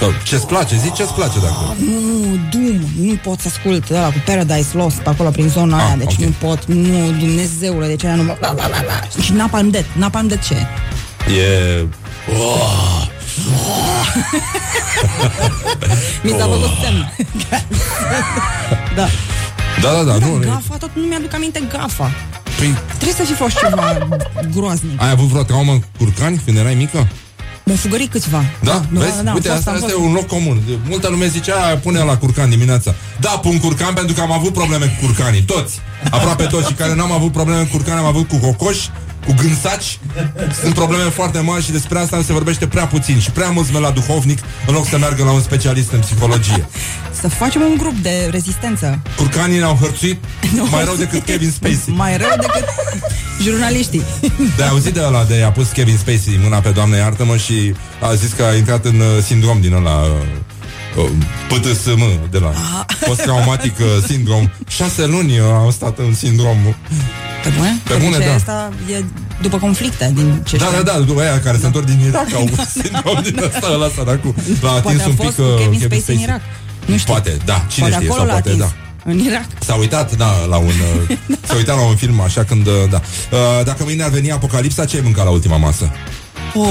[0.00, 1.74] Sau ce-ți place, zi ce-ți place dacă...
[1.78, 5.82] Nu, Doom, nu pot să ascult ăla cu Paradise Lost pe acolo prin zona Ah,
[5.86, 6.18] aia, deci ok.
[6.18, 8.36] nu pot, nu, Dumnezeule, deci aia nu mă...
[8.38, 9.22] Bla, bla, bla, bla.
[9.22, 10.66] Și Napalm Death, Napalm Death ce?
[11.40, 11.84] E...
[16.22, 17.12] Mi s-a făcut semn.
[18.96, 19.06] da.
[19.82, 20.38] Da, da, da, Da, nu...
[20.38, 22.10] gafa, tot nu mi-aduc aminte gafa.
[22.58, 23.98] Păi, Trebuie să fi fost ceva
[24.54, 25.02] groaznic.
[25.02, 27.08] ai avut vreo traumă cu curcani când erai mică?
[27.68, 28.42] M-au fugărit câțiva.
[28.62, 29.22] Da, da, vezi?
[29.22, 30.04] da, am Uite, fost, asta, am asta e fost.
[30.04, 30.62] un loc comun.
[30.88, 32.94] Multă lume zicea, pune la curcan dimineața.
[33.20, 35.42] Da, pun curcan pentru că am avut probleme cu curcanii.
[35.42, 35.80] Toți.
[36.10, 36.66] Aproape toți.
[36.66, 38.90] Și care n-am avut probleme cu curcani, am avut cu cocoși,
[39.28, 39.98] cu gânsaci.
[40.62, 43.18] Sunt probleme foarte mari și despre asta se vorbește prea puțin.
[43.20, 46.68] Și prea mulți merg la duhovnic în loc să meargă la un specialist în psihologie.
[47.20, 48.98] Să facem un grup de rezistență.
[49.16, 50.24] Curcanii ne-au hărțuit
[50.70, 51.78] mai rău decât Kevin Spacey.
[51.86, 52.64] Mai rău decât
[53.44, 54.02] jurnaliștii.
[54.56, 58.14] De auzit de ăla de a pus Kevin Spacey mâna pe doamne iartă-mă și a
[58.14, 61.10] zis că a intrat în uh, sindrom din ăla uh, uh,
[61.48, 62.52] PTSM de la
[63.06, 64.50] post-traumatic uh, sindrom.
[64.68, 66.56] Șase luni uh, am stat în sindrom.
[67.42, 67.80] Pe bune?
[67.84, 68.34] Pe bune, deci da.
[68.34, 69.04] asta e
[69.42, 70.82] după conflicte din ce Da, știu.
[70.82, 72.48] da, da, după aia care se întorc din Irak au
[72.82, 74.34] sindrom din ăsta, ăla săracul.
[74.60, 76.40] L-a atins Poate a un fost pic cu uh, Kevin Spacey în Irak.
[76.86, 77.12] Nu știu.
[77.12, 78.64] Poate, da, cine poate știe, acolo sau l-a poate, atins.
[78.64, 78.72] da.
[79.10, 79.46] În Irak.
[79.60, 80.66] S-a uitat, da, la un...
[81.08, 81.16] Uh,
[81.48, 83.00] s-a uitat la un film așa când, uh, da.
[83.32, 85.90] Uh, dacă mâine ar veni apocalipsa, ce ai mâncat la ultima masă?
[86.54, 86.66] Oh,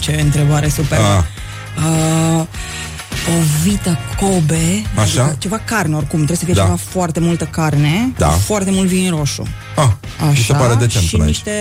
[0.00, 0.98] ce întrebare super.
[0.98, 1.22] Ah.
[2.38, 2.46] Uh,
[3.28, 5.22] o vită Kobe, Așa?
[5.22, 6.62] adică ceva carne oricum, trebuie să fie Da.
[6.62, 8.28] ceva foarte multă carne, Da.
[8.28, 9.42] foarte mult vin roșu.
[9.76, 9.84] Ah,
[10.20, 11.32] Așa, mi se pare decent și până aici.
[11.34, 11.52] niște,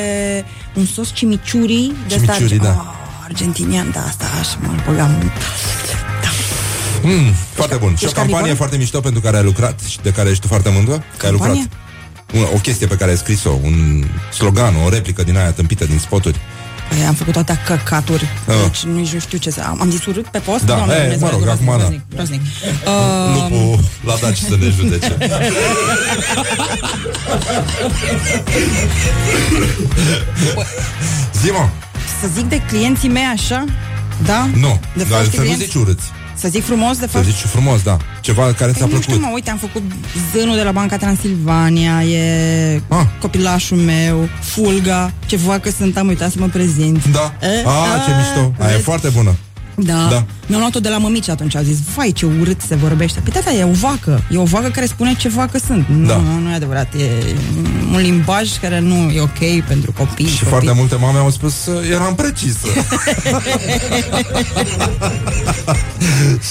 [0.74, 2.70] un sos chimichurri de Chimichurri, asta, da.
[2.70, 5.32] oh, argentinian, da, asta aș mă băgam.
[7.04, 7.90] Mm, foarte bun.
[7.96, 8.58] Și o ești campanie carnivor?
[8.58, 11.04] foarte mișto pentru care ai lucrat și de care ești foarte mândră.
[11.18, 11.50] Că ai lucrat.
[11.54, 11.70] Campanie?
[12.34, 14.04] Un, o chestie pe care ai scris-o, un
[14.34, 16.40] slogan, o replică din aia tâmpită din spoturi.
[16.90, 18.24] Păi, am făcut toate căcaturi.
[18.48, 18.56] Ah.
[18.64, 19.62] Deci nici nu știu ce să...
[19.68, 20.64] Am, am zis urât pe post?
[20.66, 21.86] Da, Doamne e, Dumnezeu, mă rog, groaznic, acum da.
[21.88, 22.42] groaznic, groaznic.
[22.86, 25.18] Uh, Lupul l-a dat și să ne judece.
[31.42, 31.70] Zi-mă!
[32.22, 33.66] să zic de clienții mei așa?
[34.26, 34.50] Da?
[34.56, 35.64] Nu, De dar foști să nu clienți?
[35.66, 36.04] zici urâți.
[36.36, 37.26] Să zic frumos, de Să fapt?
[37.26, 37.98] zici frumos, da.
[38.22, 39.04] Ceva care ți-a Păi, nu plăcut.
[39.04, 39.82] știu, mă, uite, am făcut
[40.34, 43.06] zânul de la Banca Transilvania, e Ah.
[43.22, 47.06] copilașul meu, Fulga, ce vacă sunt, am uitat să mă prezint.
[47.12, 47.34] Da.
[47.42, 48.54] E, Ah, ce mișto.
[48.60, 48.84] Aia e vezi?
[48.84, 49.36] foarte bună.
[49.86, 50.08] Da.
[50.10, 50.26] Da.
[50.48, 53.20] Mi-am luat-o de la mămici atunci, au zis, vai ce urât se vorbește.
[53.20, 55.88] Păi tata, e o vacă, e o vacă care spune ce vacă sunt.
[55.88, 56.16] Da.
[56.16, 57.36] Nu, nu e adevărat, e
[57.94, 60.26] un limbaj care nu e ok pentru copii.
[60.26, 60.48] Și copii.
[60.48, 62.68] foarte multe mame au spus uh, eram precisă.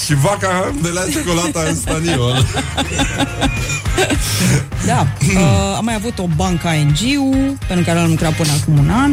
[0.05, 2.45] și vaca de la ciocolata în staniol.
[4.85, 5.07] Da.
[5.21, 9.11] uh, am mai avut o bancă ING-ul, pentru care am lucrat până acum un an.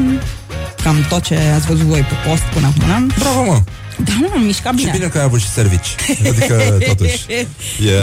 [0.83, 3.07] Cam tot ce ați văzut voi pe post până acum un an.
[3.19, 3.61] Bravo, mă!
[4.05, 4.91] Da, mă, am mișcat Și bine.
[4.93, 5.95] bine că ai avut și servici.
[6.29, 6.55] Adică,
[6.89, 7.25] totuși.
[7.29, 7.47] E...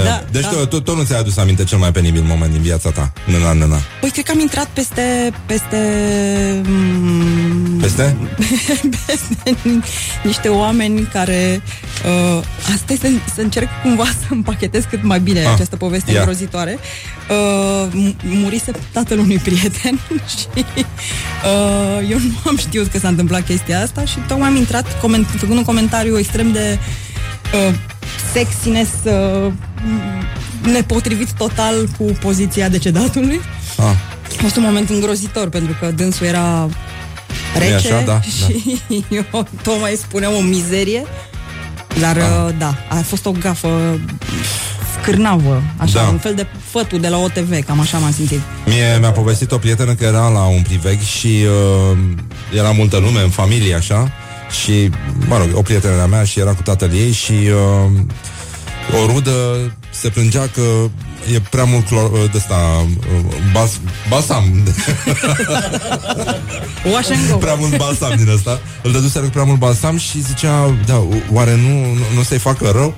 [0.04, 0.48] Da, deci da.
[0.50, 3.14] tu, tu, tu nu ți-ai adus aminte cel mai penibil moment din viața ta.
[3.26, 3.80] Năna, năna.
[4.00, 5.78] Păi cred că am intrat peste peste
[6.66, 8.18] mm, Peste?
[9.06, 9.58] peste
[10.24, 11.62] niște oameni care
[12.38, 16.12] uh, asta e să, să încerc cumva să împachetez cât mai bine Ah, această poveste
[16.12, 16.20] ia.
[16.20, 16.80] îngrozitoare.
[17.30, 20.00] Uh, m- murise tatăl unui prieten
[20.38, 25.00] și uh, eu nu am știut că s-a întâmplat chestia asta și tocmai am intrat
[25.00, 26.80] coment- făcând un comentariu extrem de
[27.54, 27.74] uh,
[28.34, 29.52] sexiness uh,
[30.72, 33.42] nepotrivit total cu poziția decedatului.
[33.78, 33.84] Ah.
[33.84, 36.70] A fost un moment îngrozitor pentru că dânsul era
[37.56, 38.82] E rece așa, da, și
[39.32, 41.06] eu tocmai spuneam o mizerie,
[42.00, 42.54] dar ah.
[42.58, 44.00] da, a fost o gafă
[45.04, 46.08] cârnavă, așa, Da.
[46.08, 48.40] un fel de fătul de la OTV, cam așa m-am simțit.
[48.66, 51.46] Mie mi-a povestit o prietenă că era la un priveg și
[51.92, 51.98] uh,
[52.58, 54.12] era multă lume în familie, așa,
[54.64, 54.90] și,
[55.28, 59.32] mă rog, o prietenă a mea și era cu tatăl ei și uh, o rudă
[59.94, 60.62] se plângea că
[61.34, 63.80] e prea mult clor, uh, de ăsta, uh, bas,
[64.10, 64.44] balsam.
[66.94, 67.36] Wash and go.
[67.36, 68.62] prea mult balsam din ăsta.
[68.84, 72.70] Îl dăduseră cu prea mult balsam și zicea, da, oare nu, nu, nu să-i facă
[72.74, 72.96] rău?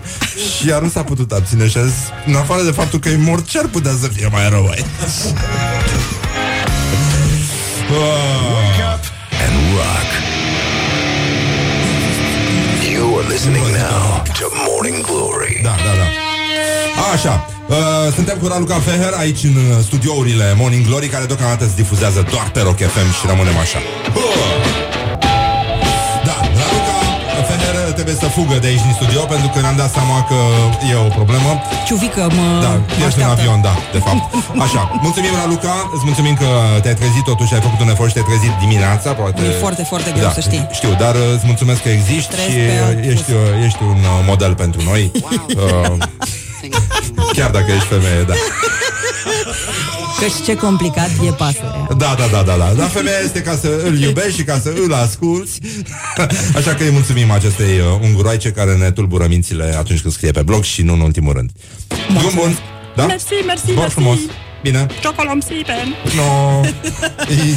[0.58, 3.16] Și ea nu s-a putut abține și a zis, în afară de faptul că e
[3.18, 4.86] mort, ce ar putea să fie mai rău aici?
[7.90, 9.04] Wake up
[9.44, 10.10] and rock.
[12.92, 15.60] You are listening now to Morning Glory.
[15.64, 16.25] Da, da, da.
[17.14, 17.76] Așa, uh,
[18.16, 22.48] suntem cu Raluca Feher aici în uh, studiourile Morning Glory care deocamdată se difuzează doar
[22.54, 23.80] pe Rock FM și rămânem așa.
[24.16, 24.24] Uh!
[26.28, 26.96] Da, Raluca
[27.50, 30.38] Feher trebuie să fugă de aici din studio pentru că ne-am dat seama că
[30.92, 31.50] e o problemă.
[31.88, 33.36] Ciuvică, mă, Da, mă ești în așteaptă.
[33.42, 34.24] avion, da, de fapt.
[34.66, 36.50] Așa, mulțumim, Raluca, îți mulțumim că
[36.84, 39.42] te-ai trezit, totuși ai făcut un efort și te-ai trezit dimineața, poate...
[39.46, 40.64] E foarte, foarte greu, să știi.
[40.80, 43.82] Știu, dar uh, îți mulțumesc că existi Stres și pe alt uh, ești, uh, ești
[43.94, 45.02] un uh, model pentru noi.
[45.22, 45.98] Uh,
[47.36, 48.34] chiar dacă ești femeie, da.
[50.20, 51.88] Că și ce complicat e pasărea.
[51.98, 52.74] Da, da, da, da, da.
[52.78, 55.60] Dar femeia este ca să îl iubești și ca să îl asculți.
[56.58, 60.42] Așa că îi mulțumim acestei uh, unguroaice care ne tulbură mințile atunci când scrie pe
[60.42, 61.50] blog și nu în ultimul rând.
[62.18, 62.58] Drum bun.
[62.96, 63.06] Da?
[63.06, 63.92] Merci, merci, Bun merci.
[63.92, 64.18] frumos.
[64.62, 64.86] Bine.
[65.02, 65.96] Ciocolom sipen.
[66.16, 66.62] No.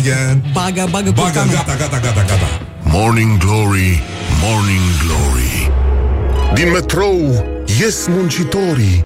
[0.00, 0.44] Igen.
[0.52, 1.52] Bagă, bagă, Bagă, porcanul.
[1.54, 2.60] gata, gata, gata, gata.
[2.82, 4.02] Morning Glory,
[4.42, 5.70] Morning Glory
[6.54, 7.44] Din metrou
[7.80, 9.04] ies muncitorii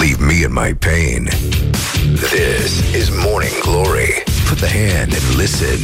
[0.00, 1.28] Leave me in my pain.
[2.32, 4.12] This is Morning Glory.
[4.48, 5.78] Put the hand and listen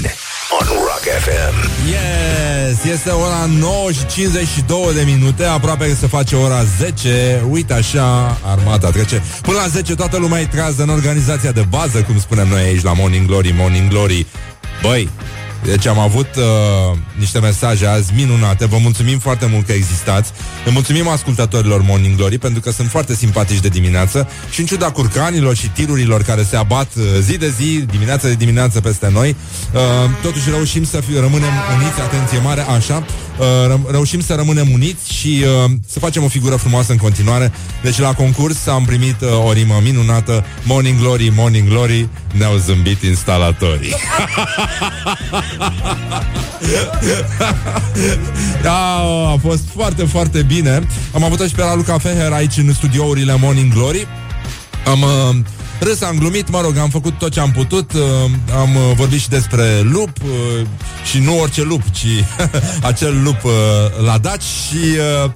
[0.58, 1.54] on Rock FM.
[1.88, 7.72] Yes, este ora 9 și 52 de minute Aproape că se face ora 10 Uite
[7.72, 12.18] așa, armata trece Până la 10 toată lumea e trează în organizația de bază Cum
[12.18, 14.26] spunem noi aici la Morning Glory Morning Glory
[14.82, 15.08] Băi,
[15.64, 18.66] deci am avut uh, niște mesaje azi minunate.
[18.66, 20.32] Vă mulțumim foarte mult că existați.
[20.64, 24.90] Le mulțumim ascultătorilor Morning Glory Pentru că sunt foarte simpatici de dimineață Și în ciuda
[24.90, 29.36] curcanilor și tirurilor Care se abat uh, zi de zi, dimineață de dimineață peste noi
[29.74, 29.80] uh,
[30.22, 33.04] Totuși reușim să fi, rămânem uniți Atenție mare, așa
[33.38, 37.52] uh, ră- Reușim să rămânem uniți Și uh, să facem o figură frumoasă în continuare.
[37.82, 43.02] Deci la concurs am primit uh, o rimă minunată Morning Glory, Morning Glory Ne-au zâmbit
[43.02, 43.94] instalatorii
[48.62, 48.96] Da,
[49.32, 50.86] a fost foarte, foarte bine.
[51.14, 54.06] Am avut și pe Raluca Feher aici în studiourile Morning Glory.
[54.86, 55.36] Am uh,
[55.80, 58.00] râs, am glumit, mă rog, am făcut tot ce am putut uh,
[58.60, 60.66] Am uh, vorbit și despre lup uh,
[61.10, 62.06] Și nu orice lup, ci
[62.90, 63.52] acel lup uh,
[64.04, 64.76] la daci Și
[65.24, 65.30] uh,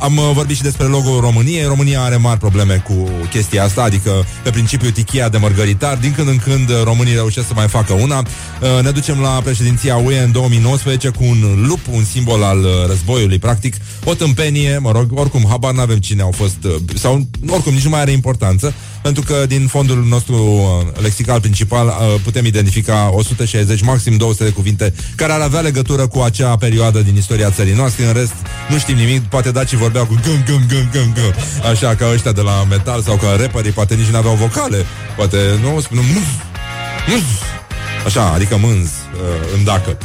[0.00, 1.64] am uh, vorbit și despre logo României.
[1.64, 5.96] România are mari probleme cu chestia asta, adică pe principiu tichia de mărgăritar.
[5.96, 8.18] Din când în când uh, românii reușesc să mai facă una.
[8.18, 13.38] Uh, ne ducem la președinția UE în 2019 cu un lup, un simbol al războiului,
[13.38, 13.74] practic.
[14.04, 16.56] O tâmpenie, mă rog, oricum, habar n-avem cine au fost,
[16.94, 20.66] sau oricum nici nu mai are importanță, pentru că din fondul nostru
[21.02, 21.92] lexical principal
[22.24, 27.16] putem identifica 160, maxim 200 de cuvinte care ar avea legătură cu acea perioadă din
[27.16, 28.06] istoria țării noastre.
[28.06, 28.34] În rest,
[28.68, 31.34] nu știm nimic, poate daci vorbeau cu gân, gân, gân, gân, gân,
[31.70, 34.86] așa ca ăștia de la metal sau ca rapperii, poate nici nu aveau vocale,
[35.16, 36.28] poate nu spunem muz,
[37.08, 37.22] muz,
[38.06, 39.98] Așa, adică mânz uh, în dacă.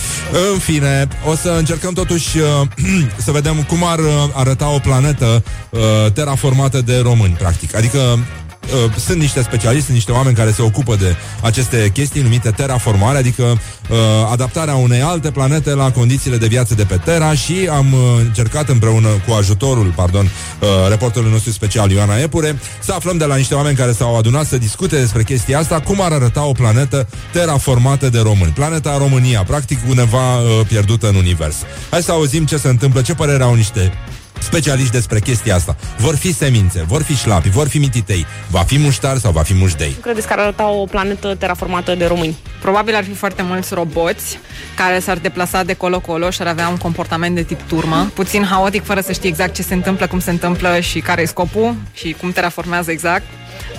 [0.52, 2.68] În fine, o să încercăm totuși uh,
[3.26, 5.80] să vedem cum ar uh, arăta o planetă uh,
[6.14, 7.76] terraformată de români, practic.
[7.76, 8.20] Adică
[8.65, 13.18] uh, sunt niște specialiști, sunt niște oameni care se ocupă de aceste chestii numite terraformare,
[13.18, 13.98] adică uh,
[14.31, 18.69] adaptarea unei alte planete la condițiile de viață de pe Terra și am uh, încercat
[18.69, 23.56] împreună cu ajutorul, pardon, uh, reporterului nostru special Ioana Epure, să aflăm de la niște
[23.56, 28.10] oameni care s-au adunat să discute despre chestia asta, cum ar arăta o planetă terraformată
[28.10, 28.52] de români.
[28.52, 31.56] Planeta România, practic undeva uh, pierdută în univers.
[31.90, 33.91] Hai să auzim ce se întâmplă, ce părere au niște
[34.40, 35.76] specialiști despre chestia asta.
[35.98, 39.54] Vor fi semințe, vor fi șlapi, vor fi mititei, va fi muștar sau va fi
[39.54, 39.96] mușdei.
[40.02, 42.38] Credeți că ar arăta o planetă terraformată de români?
[42.62, 44.40] Probabil ar fi foarte mulți roboți
[44.76, 48.84] care s-ar deplasa de colo-colo și ar avea un comportament de tip turmă, puțin haotic,
[48.84, 52.16] fără să știi exact ce se întâmplă, cum se întâmplă și care e scopul și
[52.20, 53.26] cum terraformează exact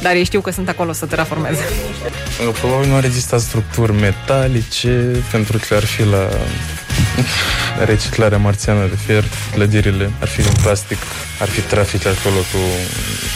[0.02, 1.62] dar ei știu că sunt acolo să terraformeze.
[2.60, 6.28] Probabil nu ar exista structuri metalice, pentru că ar fi la
[7.90, 10.98] reciclarea marțiană de fier, clădirile ar fi din plastic,
[11.40, 12.58] ar fi trafic acolo cu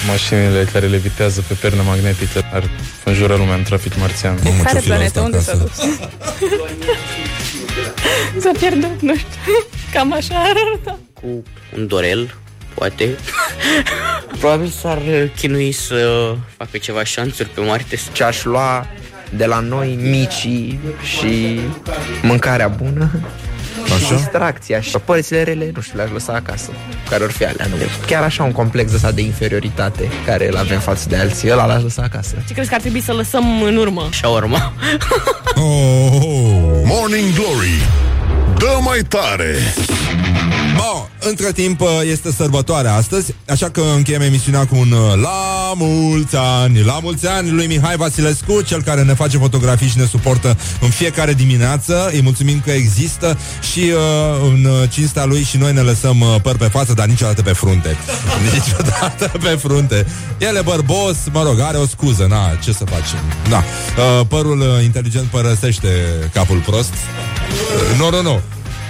[0.08, 2.70] mașinile care levitează pe pernă magnetică, ar
[3.04, 4.34] înjura lumea în trafic marțian.
[4.34, 5.20] Pe care planetă?
[5.20, 5.76] Unde s-a dus?
[8.42, 9.52] s-a pierdut, nu știu.
[9.92, 10.98] Cam așa arată.
[11.12, 11.26] Cu
[11.76, 12.34] un dorel,
[12.74, 13.16] poate.
[14.38, 14.98] Probabil s-ar
[15.36, 17.98] chinui să facă ceva șanțuri pe Marte.
[18.12, 18.86] Ce aș lua
[19.30, 21.60] de la noi micii și
[22.22, 23.10] mâncarea bună
[23.84, 24.14] Așa?
[24.14, 26.70] distracția și părțile rele, nu știu, le-aș lăsa acasă,
[27.10, 27.76] care or fi alea, nu?
[28.06, 31.82] Chiar așa un complex ăsta de inferioritate care îl avem față de alții, ăla l-aș
[31.82, 32.34] lăsa acasă.
[32.46, 34.08] Ce crezi că ar trebui să lăsăm în urmă?
[34.28, 34.72] urmă.
[35.54, 37.86] oh, Morning Glory
[38.58, 39.54] Dă mai tare!
[40.78, 45.72] Bun, între timp uh, este sărbătoare astăzi, așa că încheiem emisiunea cu un uh, La
[45.74, 46.82] mulți ani!
[46.82, 50.88] La mulți ani lui Mihai Vasilescu, cel care ne face fotografii și ne suportă în
[50.88, 52.10] fiecare dimineață.
[52.12, 53.38] Îi mulțumim că există
[53.72, 57.42] și uh, în cinstea lui și noi ne lăsăm uh, păr pe față, dar niciodată
[57.42, 57.96] pe frunte.
[58.52, 60.06] Niciodată pe frunte.
[60.38, 63.18] El e bărbos, mă rog, are o scuză, na, ce să facem?
[63.48, 65.88] Da, uh, părul uh, inteligent părăsește
[66.32, 66.92] capul prost.
[66.92, 68.40] Uh, nu, nu, nu.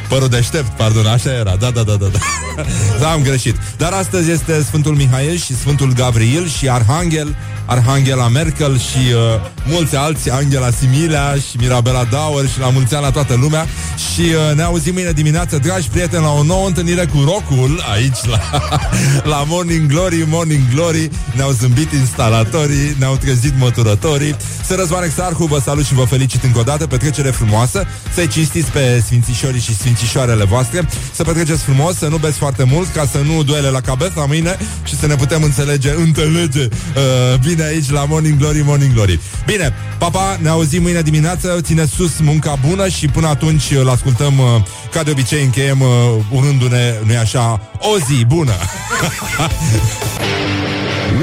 [0.08, 1.56] Părul deștept, pardon, așa era.
[1.56, 2.06] Da, da, da, da.
[2.06, 2.18] Da,
[3.00, 3.56] da am greșit.
[3.76, 7.36] Dar astăzi este Sfântul Mihail și Sfântul Gabriel și Arhanghel
[7.68, 13.04] Arhangela Merkel și uh, mulți alții, Angela Similea și Mirabela Dauer și la mulți ani
[13.04, 13.66] la toată lumea.
[14.12, 18.24] Și uh, ne auzim mâine dimineață, dragi prieteni, la o nouă întâlnire cu Rocul aici
[18.24, 18.40] la,
[19.32, 24.36] la Morning Glory, Morning Glory, ne-au zâmbit instalatorii, ne-au trezit măturătorii.
[24.64, 28.70] Să Răzvan Exarhu, vă salut și vă felicit încă o dată, petrecere frumoasă, să-i cinstiți
[28.70, 33.18] pe sfințișorii și sfințișoarele voastre, să petreceți frumos, să nu beți foarte mult, ca să
[33.18, 37.90] nu duele la cabeza mâine și să ne putem înțelege, înțelege uh, bine mine aici
[37.90, 39.20] la Morning Glory, Morning Glory.
[39.46, 44.38] Bine, papa, ne auzim mâine dimineață, ține sus munca bună și până atunci îl ascultăm,
[44.38, 44.46] uh,
[44.92, 45.88] ca de obicei încheiem uh,
[46.30, 48.52] urându-ne, nu așa, o zi bună.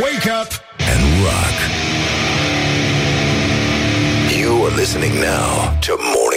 [0.02, 0.52] Wake up
[0.94, 1.58] and rock.
[4.40, 6.35] You are listening now to Morning